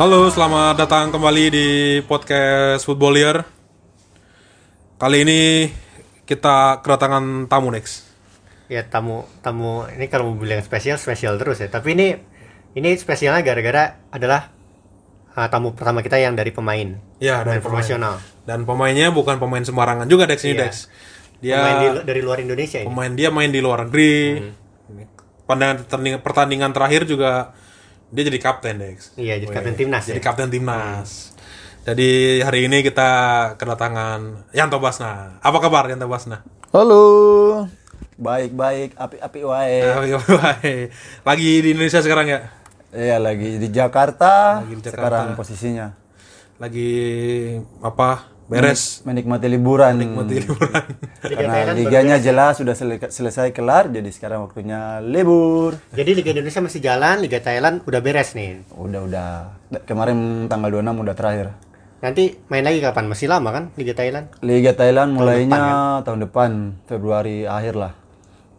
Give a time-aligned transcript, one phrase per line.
[0.00, 1.68] Halo, selamat datang kembali di
[2.08, 3.44] podcast Footballier.
[4.96, 5.40] Kali ini
[6.24, 8.08] kita kedatangan tamu next.
[8.72, 11.68] Ya tamu tamu ini kalau mau bilang spesial spesial terus ya.
[11.68, 12.16] Tapi ini
[12.80, 14.48] ini spesialnya gara-gara adalah
[15.36, 16.96] uh, tamu pertama kita yang dari pemain.
[17.20, 18.14] Ya, pemain dari profesional.
[18.48, 20.62] Dan pemainnya bukan pemain sembarangan juga Dex ini Iya.
[20.64, 20.74] Dex.
[21.40, 22.88] Dia Pemain di- dari luar Indonesia ini.
[22.88, 24.12] pemain dia main di luar negeri.
[24.36, 24.52] Hmm.
[24.96, 25.04] Ini,
[25.44, 25.76] Pandangan
[26.24, 27.52] pertandingan terakhir juga
[28.10, 29.14] dia jadi kapten Dex.
[29.14, 30.24] Iya, jadi kapten timnas Jadi ya.
[30.24, 31.30] kapten timnas.
[31.86, 33.10] Jadi hari ini kita
[33.56, 35.38] kedatangan Yanto Basna.
[35.40, 36.42] Apa kabar Yanto Basna?
[36.74, 37.64] Halo.
[38.20, 39.80] Baik-baik, api-api wae.
[40.66, 40.92] Eh,
[41.24, 42.40] Lagi di Indonesia sekarang ya?
[42.90, 44.60] Iya, lagi di Jakarta.
[44.60, 44.98] Lagi di Jakarta.
[44.98, 45.86] Sekarang posisinya
[46.58, 46.92] Lagi
[47.80, 48.26] apa?
[48.50, 49.94] Beres menikmati liburan.
[49.94, 50.82] menikmati liburan.
[51.30, 55.78] Liga Karena liganya jelas sudah sele- selesai kelar, jadi sekarang waktunya libur.
[55.90, 58.66] Jadi Liga Indonesia masih jalan, Liga Thailand udah beres nih.
[58.72, 59.30] Udah udah.
[59.80, 61.46] Kemarin tanggal 26 udah terakhir.
[62.00, 63.06] Nanti main lagi kapan?
[63.06, 64.26] Masih lama kan Liga Thailand?
[64.40, 65.74] Liga Thailand mulainya ya?
[66.02, 66.50] tahun depan,
[66.84, 67.92] Februari akhir lah.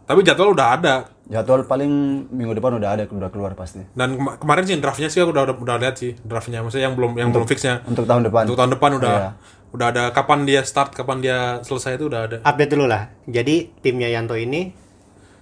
[0.02, 0.94] Tapi jadwal udah ada.
[1.22, 1.90] Jadwal paling
[2.28, 3.82] minggu depan udah ada, udah keluar pasti.
[3.90, 6.60] Dan kema- kemarin sih draftnya sih aku udah udah, udah lihat sih draftnya.
[6.60, 7.82] Maksudnya yang belum yang belum fixnya.
[7.84, 8.42] Untuk tahun depan.
[8.44, 9.30] Untuk tahun depan udah Iya.
[9.72, 12.36] Udah ada kapan dia start, kapan dia selesai itu udah ada.
[12.44, 13.08] Update dulu lah.
[13.24, 14.72] Jadi timnya Yanto ini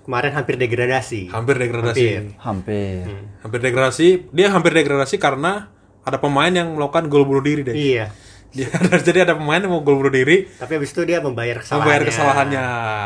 [0.06, 1.34] kemarin hampir degradasi.
[1.34, 2.06] Hampir degradasi.
[2.38, 2.38] Hampir.
[2.38, 3.02] Hampir.
[3.42, 4.08] Hampir degradasi.
[4.30, 5.68] Dia hampir degradasi karena
[6.06, 7.74] ada pemain yang melakukan gol bunuh diri deh.
[7.74, 8.06] Iya.
[8.50, 8.66] Dia
[9.06, 11.86] jadi ada pemain yang mau gol bunuh diri, Tapi habis itu dia membayar kesalahannya.
[11.86, 12.64] membayar kesalahannya.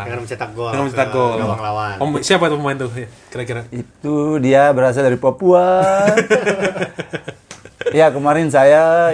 [0.08, 0.70] Dengan mencetak gol.
[0.72, 1.36] Dengan mencetak gol.
[1.40, 1.96] Lawan.
[2.00, 2.90] Om, siapa itu pemain tuh?
[2.96, 3.60] ya, Kira-kira.
[3.68, 5.84] Itu dia berasal dari Papua.
[7.98, 9.12] ya kemarin saya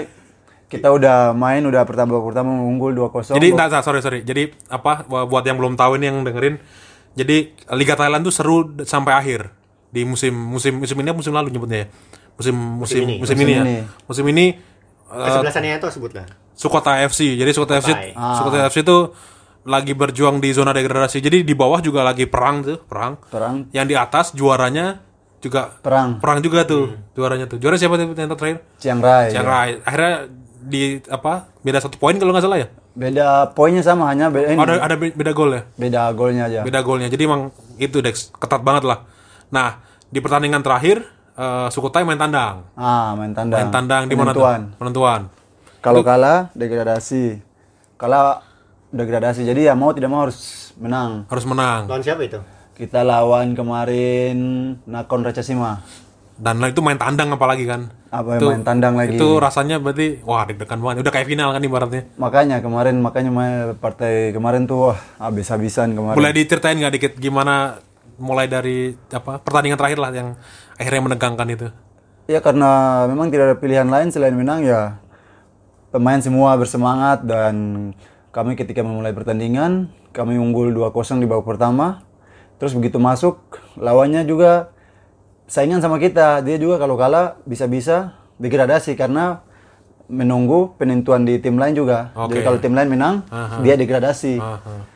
[0.70, 3.34] kita udah main udah pertama pertama unggul 2-0.
[3.34, 4.22] Jadi enggak, enggak, sorry sorry.
[4.22, 6.62] Jadi apa buat yang belum tahu ini yang dengerin.
[7.18, 9.50] Jadi Liga Thailand tuh seru sampai akhir
[9.90, 11.86] di musim musim musim ini musim lalu nyebutnya ya.
[12.38, 13.14] Musim musim ini.
[13.18, 13.74] musim, Musim ini, ini.
[13.74, 13.84] ya.
[14.06, 14.46] Musim ini
[15.10, 16.24] eh, Kesebelasannya itu sebutlah.
[16.54, 17.34] Sukota FC.
[17.34, 18.10] Jadi Sukota FC Sukotai.
[18.38, 18.98] Sukota FC itu
[19.66, 21.18] lagi berjuang di zona degradasi.
[21.18, 23.18] Jadi di bawah juga lagi perang tuh, perang.
[23.28, 25.02] perang Yang di atas juaranya
[25.40, 27.58] juga perang perang juga tuh juaranya tuh.
[27.58, 28.60] Juara siapa tuh yang terakhir?
[28.78, 29.32] Chiang Rai.
[29.32, 29.70] Chiang Rai.
[29.82, 30.12] Akhirnya
[30.62, 31.48] di apa?
[31.60, 32.68] Beda satu poin kalau nggak salah ya.
[32.90, 35.62] Beda poinnya sama hanya beda ini, Ada ada be- beda gol ya.
[35.74, 36.60] beda golnya aja.
[36.60, 39.06] beda golnya jadi emang itu Dex ketat banget lah
[39.46, 43.56] nah di pertandingan terakhir eh, Sukotai main tandang Ah, main tandang.
[43.56, 44.60] main tandang di mana Penentuan.
[44.74, 45.20] penentuan
[45.78, 47.40] Kalau kalah degradasi.
[47.94, 48.42] Kalah
[48.90, 49.44] degradasi.
[49.44, 51.24] Jadi ya mau tidak mau harus menang.
[51.24, 52.42] harus menang Lawan siapa itu?
[52.74, 54.36] Kita lawan kemarin
[54.84, 55.80] Nakon Racasima.
[56.40, 59.14] Dan itu main tandang apalagi kan Apa Itu- main tandang lagi.
[59.14, 63.52] itu rasanya berarti wah deg-degan banget udah kayak final kan ibaratnya Makanya kemarin makanya main
[63.76, 66.16] partai kemarin tuh wah habis-habisan kemarin.
[66.16, 67.78] boleh diceritain nggak dikit gimana
[68.16, 70.28] mulai dari apa pertandingan terakhir lah yang
[70.74, 71.68] akhirnya menegangkan itu
[72.24, 75.02] Ya karena memang tidak ada pilihan lain selain menang ya
[75.90, 77.54] pemain semua bersemangat dan
[78.30, 82.06] kami ketika memulai pertandingan kami unggul 2-0 di babak pertama.
[82.58, 83.38] Terus begitu masuk
[83.74, 84.70] lawannya juga
[85.50, 86.40] saingan sama kita.
[86.46, 89.42] Dia juga kalau kalah bisa-bisa degradasi karena
[90.06, 92.14] menunggu penentuan di tim lain juga.
[92.14, 92.46] Jadi Oke.
[92.46, 93.26] kalau tim lain menang,
[93.62, 94.38] dia degradasi.
[94.38, 94.86] Aha.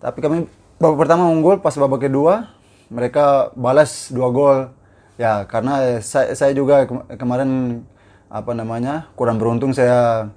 [0.00, 0.36] Tapi kami
[0.76, 2.52] babak pertama unggul, pas babak kedua
[2.92, 4.58] mereka balas dua gol.
[5.16, 7.80] Ya karena saya, saya juga kem- kemarin
[8.28, 10.28] apa namanya kurang beruntung saya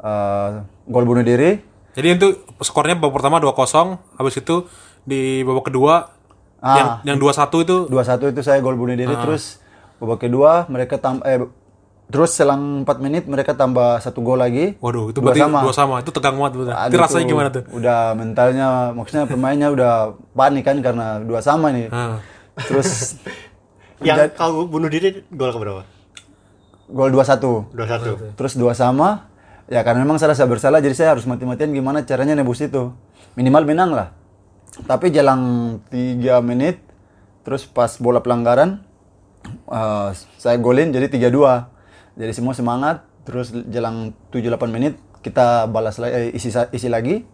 [0.00, 0.48] eh,
[0.88, 1.60] gol bunuh diri.
[1.90, 4.64] jadi itu skornya babak pertama 2-0 habis itu
[5.04, 6.16] di babak kedua
[6.60, 7.00] Ah.
[7.04, 9.64] yang yang 2-1 itu 2-1 itu saya gol bunuh diri terus
[9.96, 11.40] babak kedua mereka tam eh
[12.10, 14.74] terus selang 4 menit mereka tambah satu gol lagi.
[14.82, 15.58] Waduh, itu Dua berarti sama.
[15.62, 15.94] dua sama.
[16.02, 16.74] Itu tegang banget betul.
[16.74, 17.62] Aduh, Itu rasanya gimana tuh?
[17.70, 21.86] Udah mentalnya maksudnya pemainnya udah panik kan karena dua sama nih.
[21.94, 22.18] Ah.
[22.66, 23.14] Terus
[24.02, 25.86] Yang kau bunuh diri gol keberapa?
[26.90, 27.70] gol 2-1.
[27.78, 28.34] 2-1.
[28.34, 29.30] Terus dua sama.
[29.70, 32.90] Ya karena memang saya rasa bersalah jadi saya harus mati-matian gimana caranya nebus itu.
[33.38, 34.08] Minimal menang lah.
[34.86, 35.40] Tapi jalan
[35.90, 36.78] 3 menit
[37.42, 38.84] terus pas bola pelanggaran
[39.70, 42.20] eh, saya golin jadi 3-2.
[42.20, 47.26] Jadi semua semangat terus jalan 7-8 menit kita balas lagi eh, isi isi lagi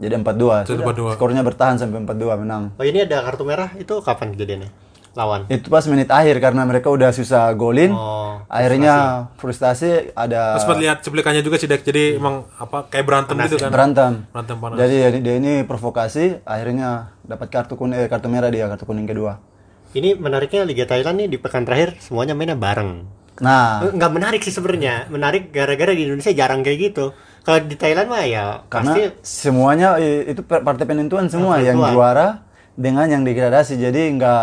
[0.00, 0.64] jadi 4-2.
[0.66, 1.14] Jadi Sudah.
[1.14, 1.16] 4-2.
[1.16, 2.72] Skornya bertahan sampai 4-2 menang.
[2.80, 4.89] Oh ini ada kartu merah itu kapan kejadiannya?
[5.10, 5.50] Lawan.
[5.50, 7.90] Itu pas menit akhir karena mereka udah susah golin.
[7.90, 11.82] Oh, akhirnya frustasi ada Terus sempat lihat cuplikannya juga sih Dek.
[11.82, 13.70] Jadi emang apa kayak berantem gitu kan.
[13.70, 14.12] berantem.
[14.30, 14.76] Berantem panas.
[14.78, 19.04] Jadi ya, dia ini provokasi, akhirnya dapat kartu kuning, eh, kartu merah dia, kartu kuning
[19.04, 19.42] kedua.
[19.90, 23.02] Ini menariknya Liga Thailand nih di pekan terakhir semuanya mainnya bareng.
[23.42, 25.10] Nah, Eh, Nggak menarik sih sebenarnya.
[25.10, 27.10] Menarik gara-gara di Indonesia jarang kayak gitu.
[27.40, 31.94] Kalau di Thailand mah ya karena pasti semuanya itu partai penentuan semua yang Penentuan.
[31.96, 32.28] juara
[32.72, 34.42] dengan yang degradasi, jadi nggak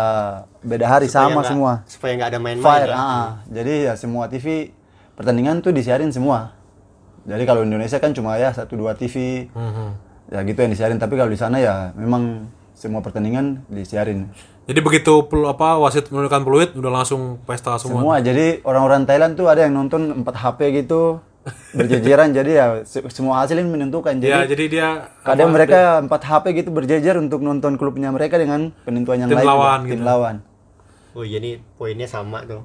[0.62, 1.72] beda hari supaya sama nggak- semua.
[1.84, 2.64] Supaya nggak ada main-main.
[2.64, 2.96] Fire, ya.
[2.96, 4.70] ah, jadi ya semua TV
[5.14, 6.54] pertandingan tuh disiarin semua.
[7.22, 9.86] Jadi kalau Indonesia kan cuma ya satu dua TV, Mhm.
[10.28, 10.96] ya gitu yang disiarin.
[10.96, 14.30] Tapi kalau di sana ya memang semua pertandingan disiarin.
[14.64, 17.98] Jadi begitu pel- apa wasit menurunkan peluit udah langsung pesta semua.
[17.98, 18.16] Semua.
[18.18, 21.18] Jadi orang-orang Thailand tuh ada yang nonton 4 HP gitu
[21.70, 22.30] berjejeran.
[22.30, 24.14] jadi ya se- semua hasil ini menentukan.
[24.14, 24.88] Jadi Ya, jadi dia
[25.20, 29.46] kadang mereka 4 HP gitu berjejer untuk nonton klubnya mereka dengan penentuan yang Tim lain.
[29.46, 30.02] lawan tim gitu.
[30.02, 30.34] lawan.
[31.12, 32.62] Oh iya nih poinnya sama tuh.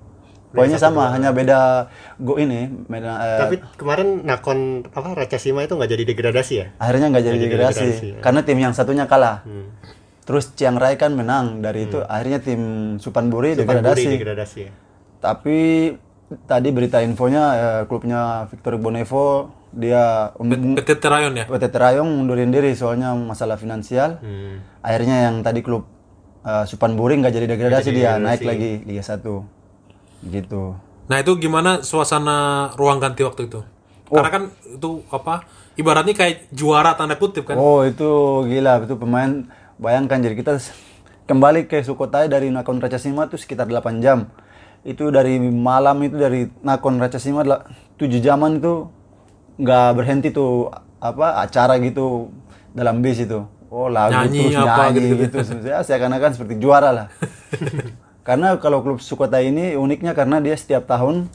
[0.50, 2.70] Poinnya sama, hanya beda go ini.
[2.86, 6.66] Beda, eh, Tapi kemarin Nakon apa Racasima itu nggak jadi degradasi ya?
[6.78, 8.22] akhirnya nggak jadi jadi degradasi degradasi, ya.
[8.22, 9.42] karena tim yang satunya kalah.
[9.42, 9.74] Hmm.
[10.22, 12.62] Terus Chiang Rai kan menang dari itu akhirnya tim
[12.96, 14.08] Supanburi Supan Buri degradasi.
[14.14, 14.72] degradasi ya.
[15.20, 15.58] Tapi
[16.46, 21.02] tadi berita infonya eh, klubnya Victor Bonevo dia um, PT
[21.34, 21.46] ya.
[21.50, 24.22] PT Terayong mundurin diri soalnya masalah finansial.
[24.22, 24.62] Hmm.
[24.86, 25.90] Akhirnya yang tadi klub
[26.46, 29.26] uh, Supanburi nggak jadi degradasi dia naik lagi Liga 1.
[30.30, 30.64] Gitu.
[31.04, 33.60] Nah, itu gimana suasana ruang ganti waktu itu?
[34.08, 35.44] Karena kan itu apa?
[35.74, 37.58] Ibaratnya kayak juara tanda kutip kan.
[37.58, 38.06] Oh itu
[38.46, 39.50] gila itu pemain
[39.82, 40.62] bayangkan jadi kita
[41.26, 44.30] kembali ke Sukotai dari Nakon Racasima itu sekitar 8 jam.
[44.84, 47.58] Itu dari malam itu dari Nakon Racasima 7
[48.20, 48.92] jaman itu
[49.56, 50.68] nggak berhenti tuh
[51.00, 52.32] apa acara gitu
[52.76, 53.48] dalam bis itu.
[53.74, 55.38] Oh lagu Nyanyi terus apa nyanyi gitu-gitu.
[55.42, 55.66] gitu.
[55.66, 57.08] Ya seakan-akan seperti juara lah.
[58.28, 61.28] karena kalau klub Sukotai ini uniknya karena dia setiap tahun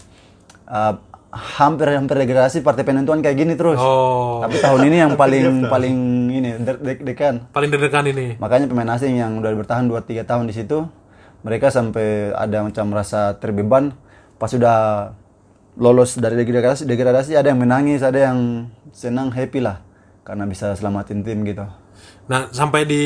[0.68, 0.94] uh,
[1.28, 3.76] hampir hampir degradasi partai penentuan kayak gini terus.
[3.76, 5.96] Oh, Tapi tahun ini yang paling paling
[6.30, 7.52] ini dek- dek-dekan.
[7.52, 8.26] paling deg-degan ini.
[8.40, 10.88] Makanya pemain asing yang udah bertahan 2 3 tahun di situ
[11.48, 13.96] mereka sampai ada macam rasa terbeban.
[14.36, 15.10] Pas sudah
[15.80, 19.80] lolos dari degradasi degradasi ada yang menangis, ada yang senang happy lah.
[20.28, 21.64] Karena bisa selamatin tim gitu.
[22.28, 23.02] Nah, sampai di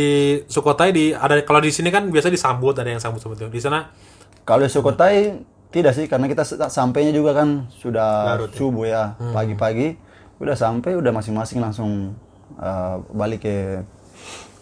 [0.50, 3.94] Sukotai di ada kalau di sini kan biasa disambut ada yang sambut sambut Di sana?
[4.42, 5.38] Kalau di Sukotai
[5.70, 8.26] tidak sih karena kita sa- sampainya juga kan sudah
[8.58, 9.94] subuh ya pagi-pagi.
[10.42, 12.18] Udah sampai udah masing-masing langsung
[12.58, 13.86] uh, balik ke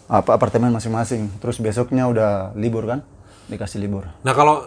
[0.05, 1.33] apa apartemen masing-masing.
[1.41, 3.01] Terus besoknya udah libur kan
[3.47, 4.61] dikasih libur Nah, kalau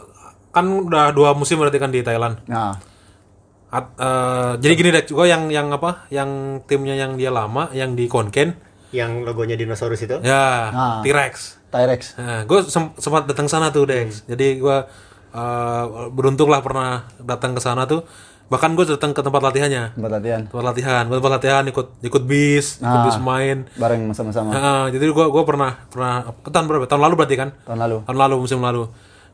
[0.50, 2.38] kan udah dua musim berarti kan di Thailand.
[2.46, 2.78] nah
[3.68, 6.06] At- eh, jadi gini deh, gue yang yang apa?
[6.06, 8.54] Yang timnya yang dia lama, yang di Konken,
[8.94, 10.14] Yang logonya dinosaurus itu?
[10.22, 10.98] ya Ah.
[11.02, 11.58] T-Rex.
[11.74, 12.62] Tyrex Nah, gue
[12.94, 14.22] sempat datang sana tuh, Dex.
[14.24, 14.78] Jadi gue
[15.34, 15.84] eh,
[16.14, 18.06] beruntung lah pernah datang ke sana tuh.
[18.44, 19.96] Bahkan gue datang ke tempat latihannya.
[19.96, 23.04] tempat latihan Tempat latihan, gue tempat latihan ikut ikut bis, ikut Ah.
[23.04, 23.64] bis main.
[23.74, 26.84] bareng sama-sama Nah, jadi gue gua pernah pernah tahun berapa?
[26.84, 27.48] Tahun lalu berarti kan?
[27.64, 28.84] tahun lalu Tahun lalu musim lalu.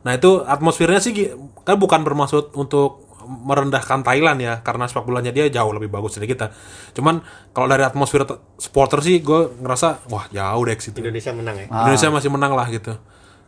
[0.00, 1.12] Nah itu atmosfernya sih
[1.60, 6.26] kan bukan bermaksud untuk merendahkan Thailand ya karena sepak bolanya dia jauh lebih bagus dari
[6.26, 6.50] kita.
[6.96, 7.20] Cuman
[7.52, 8.24] kalau dari atmosfer
[8.56, 10.98] supporter sih gue ngerasa wah jauh deh situ.
[10.98, 11.66] Indonesia menang ya.
[11.68, 12.96] Indonesia masih menang lah gitu.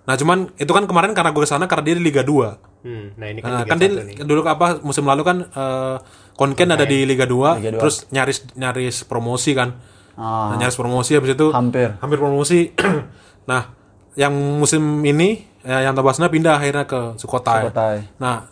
[0.02, 3.14] Nah cuman itu kan kemarin karena gue ke sana karena dia di Liga 2 Hmm,
[3.14, 4.16] nah ini kan Nah, Liga kan dia nih.
[4.20, 5.96] dulu apa musim lalu kan eh,
[6.32, 9.78] Konken ada di Liga 2, terus nyaris nyaris promosi kan.
[10.12, 10.50] Ah.
[10.50, 12.74] Nah, nyaris promosi habis itu hampir hampir promosi.
[13.46, 13.70] nah,
[14.12, 17.68] yang musim ini ya, yang Tabasna pindah akhirnya ke Sukotai.
[17.68, 17.96] Sukotai.
[18.18, 18.48] Nah,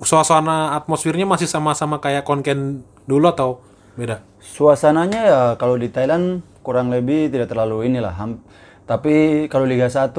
[0.00, 3.62] suasana atmosfernya masih sama-sama kayak Konken dulu atau
[3.94, 4.20] beda?
[4.38, 8.42] suasananya ya kalau di Thailand kurang lebih tidak terlalu inilah Ham-
[8.86, 9.14] tapi
[9.46, 10.14] kalau Liga 1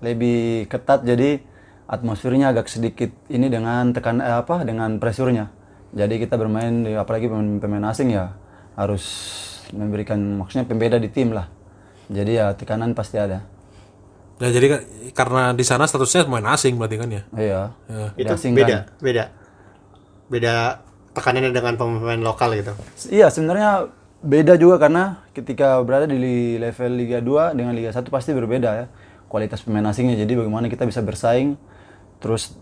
[0.00, 1.42] lebih ketat jadi
[1.84, 5.50] atmosfernya agak sedikit ini dengan tekan eh, apa dengan presurnya
[5.90, 8.36] jadi kita bermain di- apalagi pemain, pemain asing ya
[8.74, 9.04] harus
[9.70, 11.50] memberikan maksudnya pembeda di tim lah
[12.06, 13.42] jadi ya tekanan pasti ada
[14.38, 17.22] Ya jadi kan- karena di sana statusnya pemain asing berarti kan ya.
[17.34, 18.06] iya Ya.
[18.14, 18.54] Itu diasingkan.
[18.62, 19.24] beda, beda.
[20.28, 20.54] Beda
[21.10, 22.70] tekanannya dengan pemain lokal gitu.
[23.10, 28.34] Iya sebenarnya beda juga karena ketika berada di level Liga 2 dengan Liga 1 pasti
[28.34, 28.86] berbeda ya
[29.30, 30.18] kualitas pemain asingnya.
[30.18, 31.54] Jadi bagaimana kita bisa bersaing
[32.18, 32.56] terus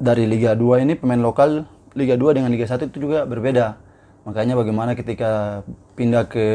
[0.00, 3.76] dari Liga 2 ini pemain lokal Liga 2 dengan Liga 1 itu juga berbeda.
[4.24, 5.62] Makanya bagaimana ketika
[5.98, 6.46] pindah ke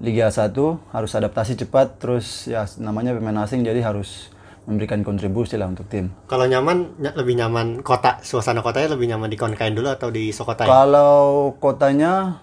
[0.00, 0.50] Liga 1
[0.90, 4.32] harus adaptasi cepat terus ya namanya pemain asing jadi harus
[4.62, 6.14] memberikan kontribusi lah untuk tim.
[6.30, 10.30] Kalau nyaman, ny- lebih nyaman kota, suasana kotanya lebih nyaman di Konkain dulu atau di
[10.30, 10.70] Sokotai?
[10.70, 12.38] Kalau kotanya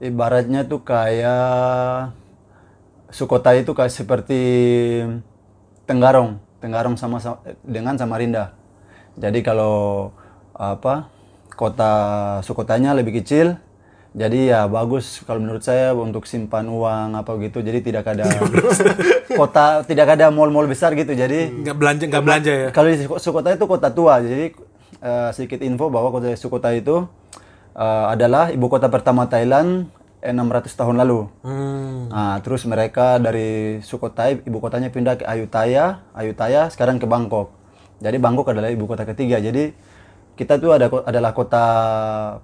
[0.00, 2.14] ibaratnya tuh kayak
[3.08, 4.40] Sukotai itu kayak seperti
[5.88, 8.52] Tenggarong, Tenggarong sama, sama dengan Samarinda.
[9.16, 10.12] Jadi kalau
[10.52, 11.08] apa
[11.56, 11.92] kota
[12.44, 13.56] Sukotanya lebih kecil,
[14.12, 17.64] jadi ya bagus kalau menurut saya untuk simpan uang apa gitu.
[17.64, 18.28] Jadi tidak ada
[19.40, 21.16] kota tidak ada mall-mall besar gitu.
[21.16, 22.68] Jadi Nggak belanja nggak belanja ya.
[22.68, 24.52] kalau di Suko- Sukotai itu kota tua, jadi
[25.00, 27.08] eh, sedikit info bahwa kota Sukotai itu
[27.78, 29.86] eh, adalah ibu kota pertama Thailand
[30.18, 31.30] 600 tahun lalu.
[31.46, 32.10] Hmm.
[32.10, 37.54] Nah, terus mereka dari Sukotai, ibu kotanya pindah ke Ayutthaya, Ayutthaya sekarang ke Bangkok.
[38.02, 39.38] Jadi Bangkok adalah ibu kota ketiga.
[39.38, 39.70] Jadi
[40.38, 41.64] kita tuh ada adalah kota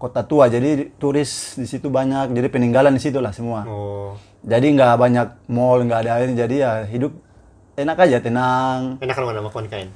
[0.03, 4.67] kota tua jadi turis di situ banyak jadi peninggalan di situ lah semua Oh, jadi
[4.67, 7.15] nggak banyak mall nggak ada air jadi ya hidup
[7.79, 9.95] enak aja tenang enak kalau mana makan kain.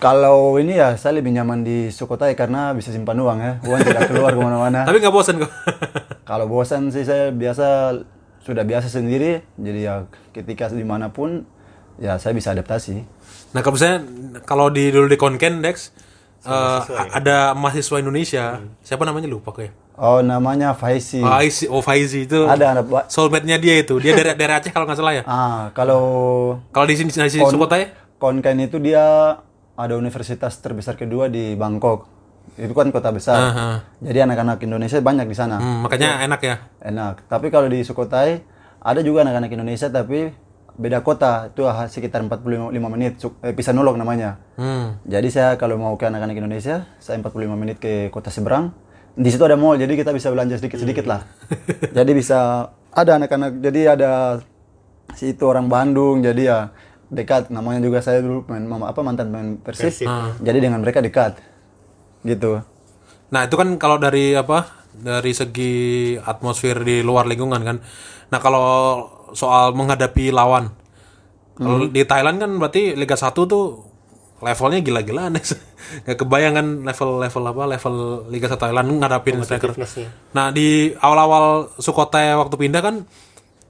[0.00, 3.52] Kalau ini ya saya lebih nyaman di Sukhothai karena bisa simpan uang ya.
[3.68, 4.82] Uang tidak keluar ke mana-mana.
[4.88, 5.52] Tapi nggak bosan kok.
[6.30, 8.00] kalau bosan sih saya biasa
[8.40, 9.44] sudah biasa sendiri.
[9.60, 11.44] Jadi ya ketika di mana pun
[12.00, 13.04] ya saya bisa adaptasi.
[13.52, 13.98] Nah kalau misalnya
[14.48, 15.92] kalau di dulu di Konken Dex
[16.48, 16.80] eh,
[17.12, 18.56] ada mahasiswa Indonesia.
[18.80, 19.28] Siapa namanya?
[19.28, 24.00] Lupa kayak oh namanya Faisi Faizi oh Faizi itu ada anak ba- soulmate-nya dia itu.
[24.00, 25.22] Dia dari dari Aceh kalau nggak salah ya.
[25.28, 26.02] Ah kalau
[26.72, 29.36] kalau di sini di sini Sukhothai Konken itu dia
[29.80, 32.06] ada universitas terbesar kedua di Bangkok.
[32.60, 33.40] Itu kan kota besar.
[33.40, 33.68] Aha.
[34.04, 35.56] jadi anak-anak Indonesia banyak di sana.
[35.56, 36.56] Hmm, makanya enak ya?
[36.84, 37.24] Enak.
[37.30, 38.42] Tapi kalau di Sukhothai
[38.80, 40.32] ada juga anak-anak Indonesia tapi
[40.76, 41.52] beda kota.
[41.52, 43.20] Itu sekitar 45 menit.
[43.44, 44.40] Eh, Pisanulok namanya.
[44.60, 45.00] Hmm.
[45.08, 48.76] jadi saya kalau mau ke anak-anak Indonesia saya 45 menit ke kota seberang.
[49.16, 51.26] Di situ ada mall jadi kita bisa belanja sedikit-sedikit lah.
[51.98, 54.42] Jadi bisa ada anak-anak jadi ada
[55.14, 56.58] si itu orang Bandung jadi ya
[57.10, 57.50] dekat.
[57.52, 59.92] Namanya juga saya dulu main mama apa mantan pemain Persib.
[60.40, 61.36] Jadi dengan mereka dekat
[62.24, 62.62] gitu.
[63.30, 67.76] Nah itu kan kalau dari apa dari segi atmosfer di luar lingkungan kan.
[68.30, 68.66] Nah kalau
[69.34, 70.70] soal menghadapi lawan,
[71.54, 73.64] kalau di Thailand kan berarti Liga 1 tuh
[74.40, 75.36] levelnya gila-gilaan.
[76.06, 77.94] Gak kebayang kan level-level apa level
[78.30, 79.74] Liga 1 Thailand ngadapin striker.
[80.34, 82.96] Nah di awal-awal Sukhothai waktu pindah kan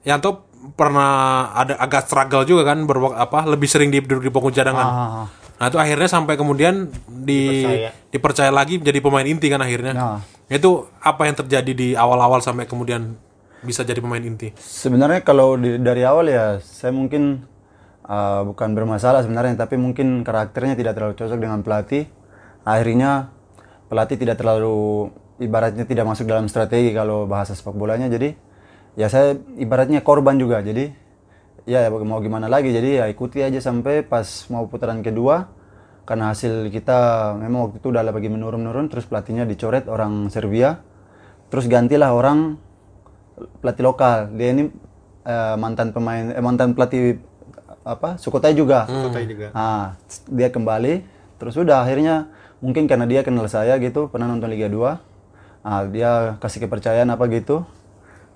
[0.05, 1.11] Yanto pernah
[1.53, 4.87] ada agak struggle juga kan berwak apa lebih sering di duduk di panggung cadangan.
[4.87, 5.27] ah,
[5.57, 7.91] Nah itu akhirnya sampai kemudian di Dipercaya.
[8.09, 9.93] dipercaya lagi menjadi pemain inti kan akhirnya.
[9.93, 10.21] Nah.
[10.47, 13.15] Itu apa yang terjadi di awal-awal sampai kemudian
[13.61, 14.51] bisa jadi pemain inti?
[14.57, 17.45] Sebenarnya kalau di- dari awal ya saya mungkin
[18.03, 22.09] uh, bukan bermasalah sebenarnya tapi mungkin karakternya tidak terlalu cocok dengan pelatih.
[22.63, 23.33] Akhirnya
[23.87, 28.37] pelatih tidak terlalu ibaratnya tidak masuk dalam strategi kalau bahasa sepak bolanya jadi
[29.01, 30.93] ya saya ibaratnya korban juga jadi
[31.65, 35.49] ya mau gimana lagi jadi ya ikuti aja sampai pas mau putaran kedua
[36.05, 40.85] karena hasil kita memang waktu itu udah lagi menurun-menurun terus pelatihnya dicoret orang Serbia
[41.49, 42.61] terus gantilah orang
[43.61, 44.31] pelatih lokal.
[44.37, 44.69] Dia ini
[45.25, 47.21] eh, mantan pemain eh, mantan pelatih
[47.81, 48.85] apa Sukhothai juga.
[48.85, 49.49] Kota juga.
[49.57, 49.97] ah
[50.29, 51.01] dia kembali
[51.41, 52.29] terus udah akhirnya
[52.61, 57.25] mungkin karena dia kenal saya gitu pernah nonton Liga 2 ah dia kasih kepercayaan apa
[57.33, 57.65] gitu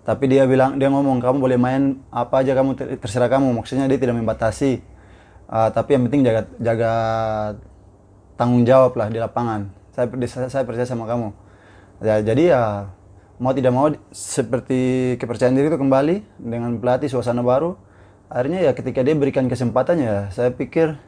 [0.04, 3.56] tapi dia bilang dia ngomong kamu boleh main apa aja kamu ter- terserah kamu.
[3.56, 4.84] Maksudnya dia tidak membatasi.
[5.48, 6.92] Ah, tapi yang penting jaga jaga
[8.36, 9.72] tanggung jawab lah di lapangan.
[9.96, 11.32] Saya saya, saya percaya sama kamu.
[12.04, 12.62] Ya jadi ya
[13.40, 17.74] mau tidak mau seperti kepercayaan diri itu kembali dengan pelatih suasana baru
[18.30, 21.00] akhirnya ya ketika dia berikan kesempatan ya saya pikir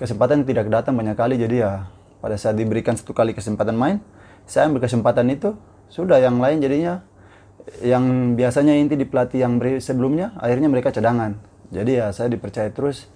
[0.00, 1.36] kesempatan tidak datang banyak kali.
[1.36, 1.92] Jadi ya
[2.24, 4.00] pada saat diberikan satu kali kesempatan main
[4.48, 5.52] saya ambil kesempatan itu
[5.92, 7.04] sudah yang lain jadinya
[7.80, 11.38] yang biasanya inti di pelatih yang sebelumnya akhirnya mereka cadangan.
[11.70, 13.06] Jadi ya saya dipercaya terus.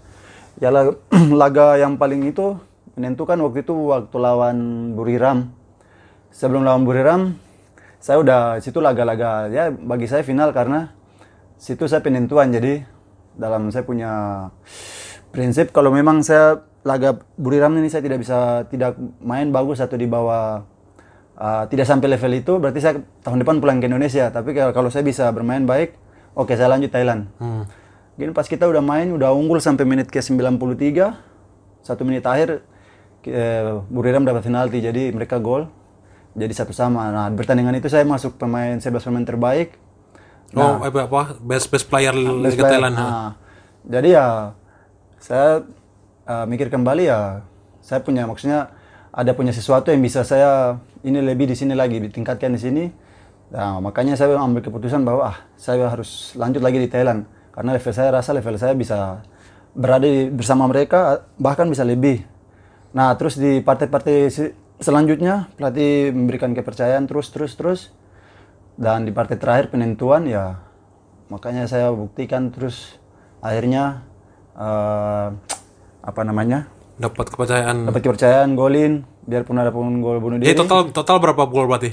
[0.62, 0.94] Ya la-
[1.40, 2.54] laga yang paling itu
[2.94, 4.58] menentukan waktu itu waktu lawan
[4.94, 5.50] Buriram.
[6.30, 7.34] Sebelum lawan Buriram
[7.98, 10.94] saya udah situ laga-laga ya bagi saya final karena
[11.58, 12.54] situ saya penentuan.
[12.54, 12.84] Jadi
[13.34, 14.12] dalam saya punya
[15.34, 20.06] prinsip kalau memang saya laga Buriram ini saya tidak bisa tidak main bagus atau di
[20.06, 20.62] bawah
[21.38, 25.02] uh, tidak sampai level itu berarti saya tahun depan pulang ke Indonesia tapi kalau, saya
[25.06, 25.94] bisa bermain baik
[26.34, 27.66] oke saya lanjut Thailand Hmm.
[28.14, 30.54] Gini pas kita udah main udah unggul sampai menit ke 93
[31.82, 32.62] satu menit akhir
[33.26, 35.66] eh, Buriram dapat penalti jadi mereka gol
[36.38, 39.82] jadi satu sama nah pertandingan itu saya masuk pemain 11 pemain terbaik
[40.54, 42.72] Oh, apa, apa best best player Best Liga player.
[42.78, 42.94] Thailand.
[42.94, 43.34] Nah,
[43.82, 44.26] jadi ya
[45.18, 45.66] saya
[46.30, 47.42] uh, mikir kembali ya
[47.82, 48.70] saya punya maksudnya
[49.10, 52.84] ada punya sesuatu yang bisa saya ini lebih di sini lagi ditingkatkan di sini.
[53.52, 57.92] Nah, makanya saya ambil keputusan bahwa ah saya harus lanjut lagi di Thailand karena level
[57.92, 59.20] saya rasa level saya bisa
[59.76, 62.24] berada di- bersama mereka bahkan bisa lebih.
[62.90, 67.80] Nah, terus di partai-partai se- selanjutnya pelatih memberikan kepercayaan terus terus terus
[68.74, 70.58] dan di partai terakhir penentuan ya
[71.30, 72.98] makanya saya buktikan terus
[73.38, 74.02] akhirnya
[74.58, 75.28] eh,
[76.02, 77.86] apa namanya Dapat kepercayaan.
[77.86, 80.58] dapat kepercayaan golin biarpun ada pun gol bunuh Jadi diri.
[80.58, 81.92] total total berapa gol berarti?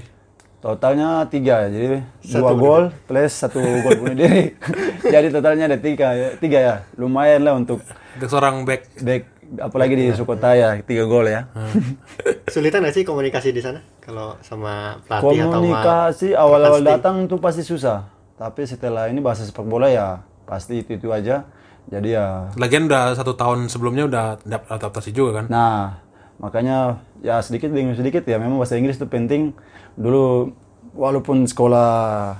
[0.62, 4.54] totalnya tiga jadi dua gol plus satu gol bunuh diri.
[5.14, 6.76] Jadi totalnya ada tiga ya tiga ya.
[7.02, 8.94] Lumayan lah untuk Untuk seorang back.
[9.02, 9.24] back
[9.58, 11.50] apalagi di Sukota ya tiga gol ya.
[12.54, 13.82] Sulitan nggak sih komunikasi di sana?
[14.06, 18.06] Kalau sama pelatih atau sama komunikasi awal-awal datang tuh pasti susah.
[18.38, 21.42] Tapi setelah ini bahasa sepak bola ya pasti itu itu aja.
[21.90, 24.24] Jadi ya Lagian udah satu tahun sebelumnya udah
[24.70, 25.46] adaptasi juga kan.
[25.50, 25.98] Nah,
[26.38, 29.54] makanya ya sedikit demi sedikit ya memang bahasa Inggris itu penting
[29.94, 30.52] dulu
[30.92, 32.36] walaupun sekolah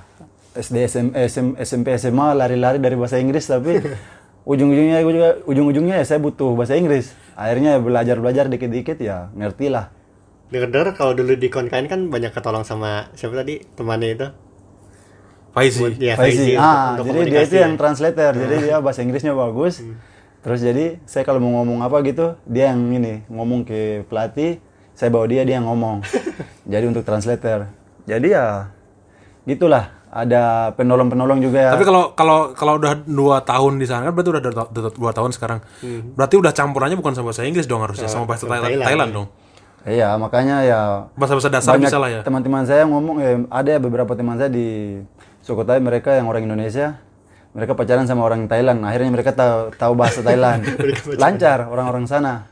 [0.52, 3.78] SD SM, SM, SMP SMA lari-lari dari bahasa Inggris tapi
[4.50, 9.68] ujung-ujungnya gue juga ujung-ujungnya ya saya butuh bahasa Inggris akhirnya ya belajar-belajar dikit-dikit ya ngerti
[9.68, 9.88] lah
[10.52, 14.28] Dengar-dengar kalau dulu di Konkain kan banyak ketolong sama siapa tadi temannya itu?
[15.52, 15.96] Faizi.
[15.96, 16.52] Ya, Faizi.
[16.52, 17.62] Faizi Ah, untuk- untuk jadi dia itu ya.
[17.64, 18.32] yang translator.
[18.32, 19.80] Jadi dia bahasa Inggrisnya bagus.
[20.42, 24.60] Terus jadi saya kalau mau ngomong apa gitu, dia yang ini ngomong ke pelatih,
[24.94, 26.04] saya bawa dia dia yang ngomong.
[26.72, 27.68] jadi untuk translator.
[28.04, 28.72] Jadi ya
[29.46, 30.00] gitulah.
[30.12, 31.70] Ada penolong-penolong juga ya.
[31.72, 34.42] Tapi kalau kalau kalau udah dua tahun di sana kan berarti udah
[34.92, 35.64] dua, tahun sekarang.
[36.12, 39.26] Berarti udah campurannya bukan sama bahasa Inggris dong harusnya sama bahasa Thailand, Thailand, Thailand dong.
[39.82, 40.80] Iya, makanya ya
[41.18, 42.20] Bahasa-bahasa dasar banyak bisa lah ya.
[42.22, 45.00] teman-teman saya ngomong ya, ada ya beberapa teman saya di
[45.42, 47.02] Sukhothai mereka yang orang Indonesia
[47.52, 50.64] mereka pacaran sama orang Thailand akhirnya mereka tahu tahu bahasa Thailand
[51.22, 52.48] lancar orang-orang sana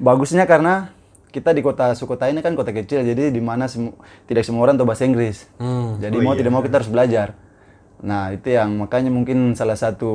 [0.00, 0.94] bagusnya karena
[1.30, 3.94] kita di kota Sukhothai ini kan kota kecil jadi di mana semu-
[4.24, 5.46] tidak semua orang tahu bahasa Inggris.
[5.56, 5.96] Hmm.
[5.96, 7.38] jadi mau tidak mau kita harus belajar.
[8.00, 10.12] Nah itu yang makanya mungkin salah satu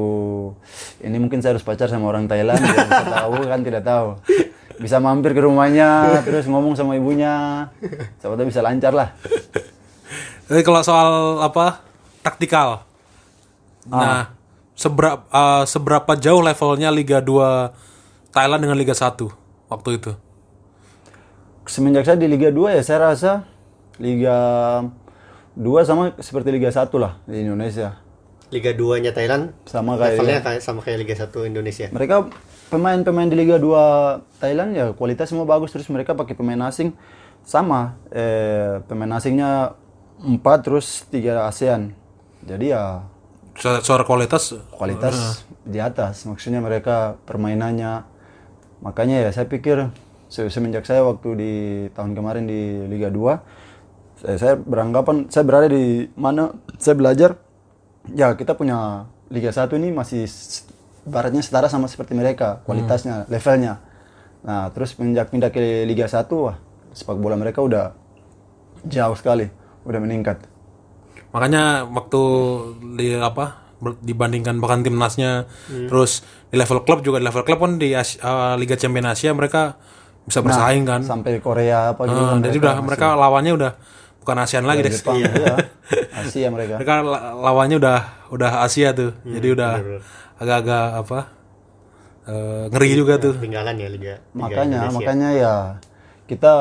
[0.99, 4.07] ini mungkin saya harus pacar sama orang Thailand biar bisa tahu kan tidak tahu.
[4.75, 7.69] Bisa mampir ke rumahnya terus ngomong sama ibunya.
[8.19, 9.15] Siapa tahu bisa lancar lah.
[10.45, 11.85] Jadi kalau soal apa
[12.19, 12.83] taktikal.
[13.85, 14.33] Nah,
[14.73, 15.21] seberapa
[15.63, 17.69] seberapa jauh levelnya Liga 2
[18.29, 19.13] Thailand dengan Liga 1
[19.69, 20.11] waktu itu?
[21.65, 23.45] Semenjak saya di Liga 2 ya saya rasa
[23.97, 24.37] Liga
[25.55, 27.99] 2 sama seperti Liga 1 lah di Indonesia.
[28.53, 31.87] Liga 2-nya Thailand Sama kayak levelnya kayak sama kayak Liga 1 Indonesia.
[31.89, 32.29] mereka
[32.69, 36.93] pemain-pemain di Liga 2 Thailand ya kualitas semua bagus terus mereka pakai pemain asing
[37.41, 39.73] sama eh, pemain asingnya
[40.21, 41.93] 4 terus 3 ASEAN.
[42.45, 43.01] Jadi ya
[43.55, 48.03] Secara, secara kualitas kualitas di atas maksudnya mereka permainannya
[48.83, 49.89] makanya ya saya pikir
[50.29, 51.53] semenjak saya waktu di
[51.93, 57.37] tahun kemarin di Liga 2 saya, saya beranggapan saya berada di mana saya belajar
[58.09, 60.25] ya kita punya Liga 1 ini masih
[61.05, 63.81] baratnya setara sama seperti mereka kualitasnya levelnya.
[64.45, 66.57] Nah terus semenjak pindah ke Liga 1 wah
[66.93, 67.93] sepak bola mereka udah
[68.85, 69.49] jauh sekali
[69.85, 70.41] udah meningkat.
[71.33, 72.21] Makanya waktu
[72.95, 73.65] di apa
[74.01, 75.45] dibandingkan bahkan timnasnya
[75.91, 79.35] terus di level klub juga di level klub kan di Asi- eh, Liga Champion Asia
[79.35, 79.75] mereka
[80.25, 81.01] bisa bersaing kan.
[81.01, 83.71] sampai Korea apa gitu kan jadi mereka udah mereka lawannya udah
[84.19, 84.89] bukan ASEAN lagi deh.
[84.91, 85.55] Jepang ya
[86.15, 89.13] Asia mereka Mereka la- lawannya udah udah Asia tuh.
[89.21, 89.71] jadi udah
[90.35, 91.19] agak-agak apa?
[92.25, 93.37] eh, ngeri juga tuh.
[93.37, 94.13] Ketinggalan ya Liga.
[94.17, 94.97] Liga makanya Indonesia.
[94.97, 95.53] makanya ya
[96.25, 96.51] kita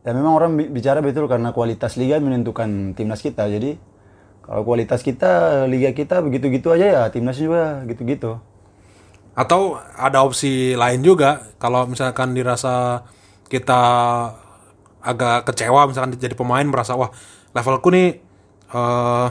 [0.00, 3.76] ya memang orang bi- bicara betul karena kualitas liga menentukan timnas kita jadi
[4.40, 5.28] kalau kualitas kita
[5.68, 8.40] liga kita begitu-gitu aja ya timnas juga gitu-gitu
[9.40, 9.60] Atau
[9.96, 13.00] ada opsi lain juga kalau misalkan dirasa
[13.48, 13.80] kita
[15.00, 17.08] agak kecewa misalkan jadi pemain merasa wah
[17.50, 18.20] levelku nih
[18.70, 19.28] eh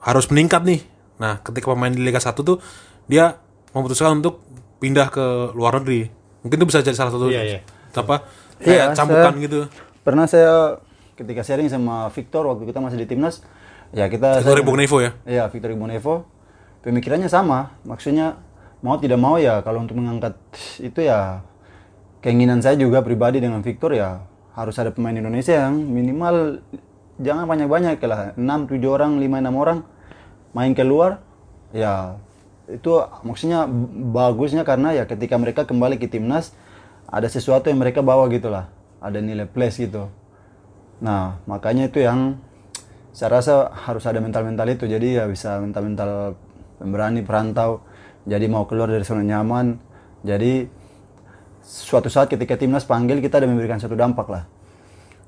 [0.00, 0.80] harus meningkat nih.
[1.18, 2.56] Nah, ketika pemain di Liga 1 tuh
[3.04, 3.36] dia
[3.74, 4.40] memutuskan untuk
[4.78, 6.08] pindah ke luar negeri.
[6.40, 7.60] Mungkin itu bisa jadi salah satu Iya, iya.
[7.92, 8.22] apa?
[8.62, 9.60] Iya, Kayak cambukan saya- gitu.
[10.00, 10.78] pernah saya
[11.18, 13.42] ketika sharing sama Victor waktu kita masih di timnas
[13.90, 15.10] ya kita Victor Bognevo ya.
[15.26, 16.24] Iya, Victor Bonevo.
[16.80, 17.74] Pemikirannya sama.
[17.82, 18.38] Maksudnya
[18.84, 20.38] mau tidak mau ya kalau untuk mengangkat
[20.78, 21.42] itu ya
[22.22, 24.22] keinginan saya juga pribadi dengan Victor ya
[24.54, 26.62] harus ada pemain Indonesia yang minimal
[27.18, 29.78] jangan banyak-banyak lah 6 7 orang 5 6 orang
[30.54, 31.22] main keluar
[31.74, 32.18] ya
[32.70, 32.90] itu
[33.24, 33.66] maksudnya
[34.14, 36.54] bagusnya karena ya ketika mereka kembali ke timnas
[37.08, 38.70] ada sesuatu yang mereka bawa gitu lah
[39.02, 40.10] ada nilai plus gitu
[40.98, 42.42] Nah, makanya itu yang
[43.14, 44.84] saya rasa harus ada mental-mental itu.
[44.90, 46.34] Jadi ya bisa mental-mental
[46.78, 47.82] pemberani perantau.
[48.28, 49.80] Jadi mau keluar dari zona nyaman.
[50.20, 50.68] Jadi
[51.64, 54.44] suatu saat ketika timnas panggil kita ada memberikan satu dampak lah.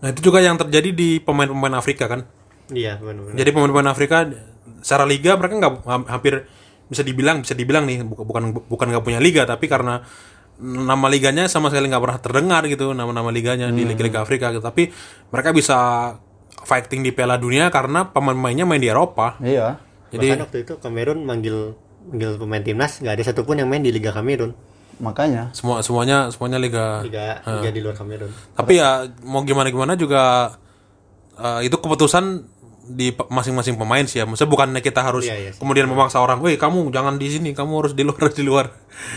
[0.00, 2.24] Nah, itu juga yang terjadi di pemain-pemain Afrika kan.
[2.72, 3.36] Iya, benar-benar.
[3.36, 4.16] Jadi pemain-pemain Afrika
[4.80, 6.48] secara liga mereka nggak ham- hampir
[6.88, 10.02] bisa dibilang bisa dibilang nih bu- bukan bukan nggak punya liga tapi karena
[10.60, 14.60] nama liganya sama sekali nggak pernah terdengar gitu nama-nama liganya di liga-liga Afrika gitu.
[14.60, 14.88] Tapi
[15.28, 15.78] mereka bisa
[16.64, 19.36] fighting di Piala Dunia karena pemain-pemainnya main di Eropa.
[19.40, 19.80] Iya.
[20.10, 21.76] Jadi Bahkan waktu itu Kamerun manggil
[22.08, 24.56] manggil pemain timnas nggak ada satupun yang main di Liga Kamerun.
[25.00, 27.00] Makanya semua semuanya semuanya liga.
[27.00, 28.32] Liga Liga di luar Kamerun.
[28.52, 30.54] Tapi ya mau gimana gimana juga
[31.36, 32.44] eh, itu keputusan
[32.90, 34.26] di masing-masing pemain sih ya.
[34.26, 37.72] Maksudnya bukannya kita harus Iya, iya kemudian memaksa orang, "Weh, kamu jangan di sini, kamu
[37.86, 38.66] harus di luar di luar."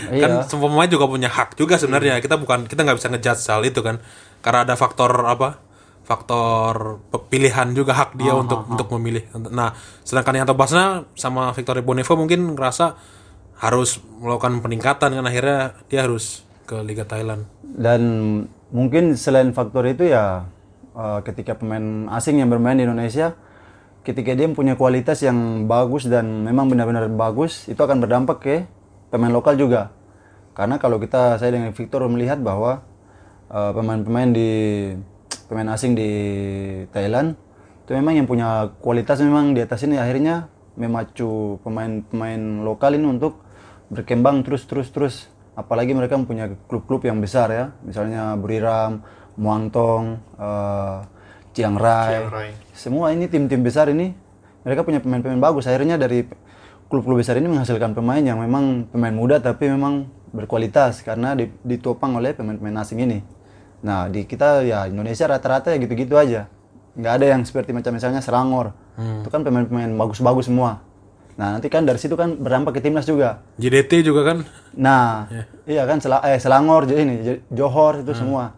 [0.08, 0.46] Kan Iya.
[0.46, 2.22] semua pemain juga punya hak juga sebenarnya.
[2.22, 3.98] Kita bukan kita nggak bisa ngejudge hal itu kan.
[4.40, 5.63] Karena ada faktor apa?
[6.04, 7.00] Faktor
[7.32, 9.24] pilihan juga hak dia untuk untuk memilih.
[9.48, 9.72] Nah,
[10.04, 12.94] sedangkan yang Tobasna sama Victor Bonevo mungkin ngerasa
[13.58, 17.48] harus melakukan peningkatan kan akhirnya dia harus ke Liga Thailand.
[17.74, 18.02] dan
[18.70, 20.46] mungkin selain faktor itu ya
[20.94, 23.34] eh, ketika pemain asing yang bermain di Indonesia
[24.06, 28.56] ketika dia punya kualitas yang bagus dan memang benar-benar bagus itu akan berdampak ke
[29.10, 29.90] pemain lokal juga
[30.54, 32.86] karena kalau kita saya dengan Victor melihat bahwa
[33.50, 34.50] eh, pemain-pemain di
[35.46, 36.10] pemain asing di
[36.90, 37.36] Thailand
[37.84, 43.44] itu memang yang punya kualitas memang di atas ini akhirnya memacu pemain-pemain lokal ini untuk
[43.92, 45.14] berkembang terus terus terus
[45.54, 49.04] apalagi mereka punya klub-klub yang besar ya misalnya Buriram,
[49.38, 50.96] Muangtong, eh,
[51.54, 52.10] Chiang Rai.
[52.10, 52.50] Chiang Rai.
[52.74, 54.10] Semua ini tim-tim besar ini
[54.66, 55.70] mereka punya pemain-pemain bagus.
[55.70, 56.26] Akhirnya dari
[56.90, 62.18] klub-klub besar ini menghasilkan pemain yang memang pemain muda tapi memang berkualitas karena di- ditopang
[62.18, 63.22] oleh pemain-pemain asing ini.
[63.84, 66.48] Nah di kita ya Indonesia rata-rata ya gitu-gitu aja.
[66.96, 68.72] Nggak ada yang seperti macam misalnya Selangor.
[69.20, 70.80] Itu kan pemain-pemain bagus-bagus semua.
[71.34, 73.44] Nah nanti kan dari situ kan berdampak ke timnas juga.
[73.60, 74.38] JDT juga kan
[74.74, 75.30] Nah,
[75.66, 77.14] iya kan Sela eh, Selangor jadi ini
[77.50, 78.54] Johor itu semua.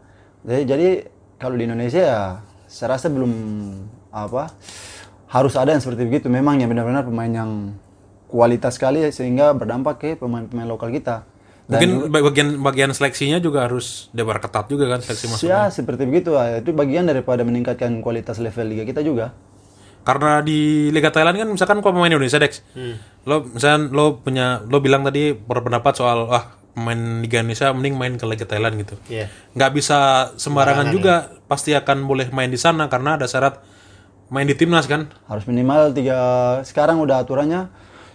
[0.47, 0.89] Jadi jadi
[1.37, 2.21] kalau di Indonesia ya
[2.69, 3.33] saya rasa belum
[4.12, 4.53] apa
[5.29, 6.31] harus ada yang seperti begitu.
[6.31, 7.51] Memang ya benar-benar pemain yang
[8.29, 11.25] kualitas sekali sehingga berdampak ke pemain-pemain lokal kita.
[11.66, 16.38] Dan mungkin bagian bagian seleksinya juga harus diperketat juga kan seleksi masuk ya seperti begitu.
[16.38, 16.62] Ah.
[16.62, 19.35] itu bagian daripada meningkatkan kualitas level liga kita juga.
[20.07, 22.62] karena di Liga Thailand kan misalkan kau pemain Indonesia Dex?
[23.26, 28.14] Lo misalkan lo punya lo bilang tadi berpendapat soal ah pemain Liga Indonesia mending main
[28.14, 28.94] ke Liga Thailand gitu.
[29.11, 29.26] Iya.
[29.59, 31.35] nggak bisa sembarangan juga.
[31.50, 33.59] pasti akan boleh main di sana karena ada syarat
[34.31, 35.11] main di timnas kan?
[35.26, 36.18] Harus minimal tiga
[36.62, 37.66] sekarang udah aturannya.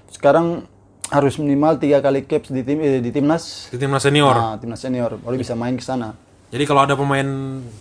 [0.07, 0.70] Sekarang
[1.12, 3.67] harus minimal tiga kali caps di tim eh, di timnas.
[3.67, 4.32] Di timnas senior?
[4.32, 5.15] Nah, timnas senior.
[5.17, 6.15] Baru bisa main ke sana.
[6.47, 7.24] jadi kalau ada pemain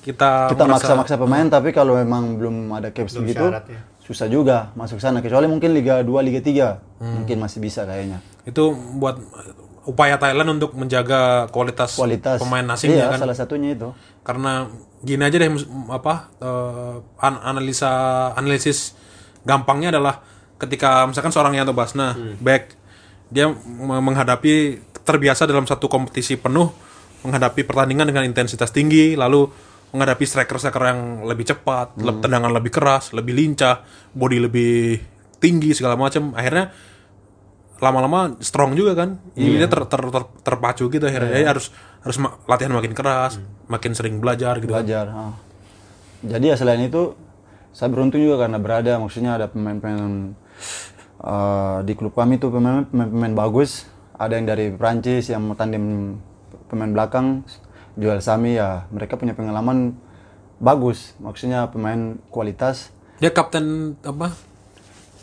[0.01, 3.83] kita, Kita maksa-maksa pemain tapi kalau memang belum ada caps begitu syarat ya.
[4.01, 5.19] susah juga masuk sana.
[5.19, 8.23] Kecuali mungkin Liga 2, Liga 3 mungkin masih bisa kayaknya.
[8.41, 8.63] itu
[8.97, 9.19] buat
[9.83, 12.39] upaya Thailand untuk menjaga kualitas, Kualitas.
[12.39, 13.19] pemain asing iya, ya kan?
[13.21, 13.91] salah satunya itu.
[14.21, 15.51] karena gini aja deh
[15.89, 17.91] apa eh, an- analisa
[18.33, 18.95] analisis
[19.43, 20.21] gampangnya adalah
[20.57, 22.77] ketika misalkan seorang Yanto Basna back
[23.31, 24.55] dia me- menghadapi
[25.01, 26.69] terbiasa dalam satu kompetisi penuh
[27.23, 29.47] menghadapi pertandingan dengan intensitas tinggi lalu
[29.91, 34.99] menghadapi striker-striker yang lebih cepat le- tendangan lebih keras lebih lincah body lebih
[35.39, 36.71] tinggi segala macam akhirnya
[37.81, 39.17] lama-lama strong juga kan?
[39.33, 41.33] Jadi dia ter, ter- ter- terpacu gitu akhirnya.
[41.33, 41.73] Jadi harus
[42.05, 43.41] harus ma- latihan makin keras
[43.73, 44.69] makin sering belajar gitu.
[44.69, 45.09] Belajar.
[45.09, 45.33] ah.
[46.21, 47.17] Jadi ya selain itu
[47.73, 50.37] saya beruntung juga karena berada maksudnya ada pemain-pemain
[51.21, 53.87] eh, di klub kami itu pemain pemain bagus.
[54.15, 56.17] Ada yang dari Prancis yang tandem
[56.69, 57.41] pemain belakang
[57.97, 59.97] Joel Sami ya mereka punya pengalaman
[60.61, 61.17] bagus.
[61.19, 62.93] Maksudnya pemain kualitas.
[63.21, 64.33] dia kapten apa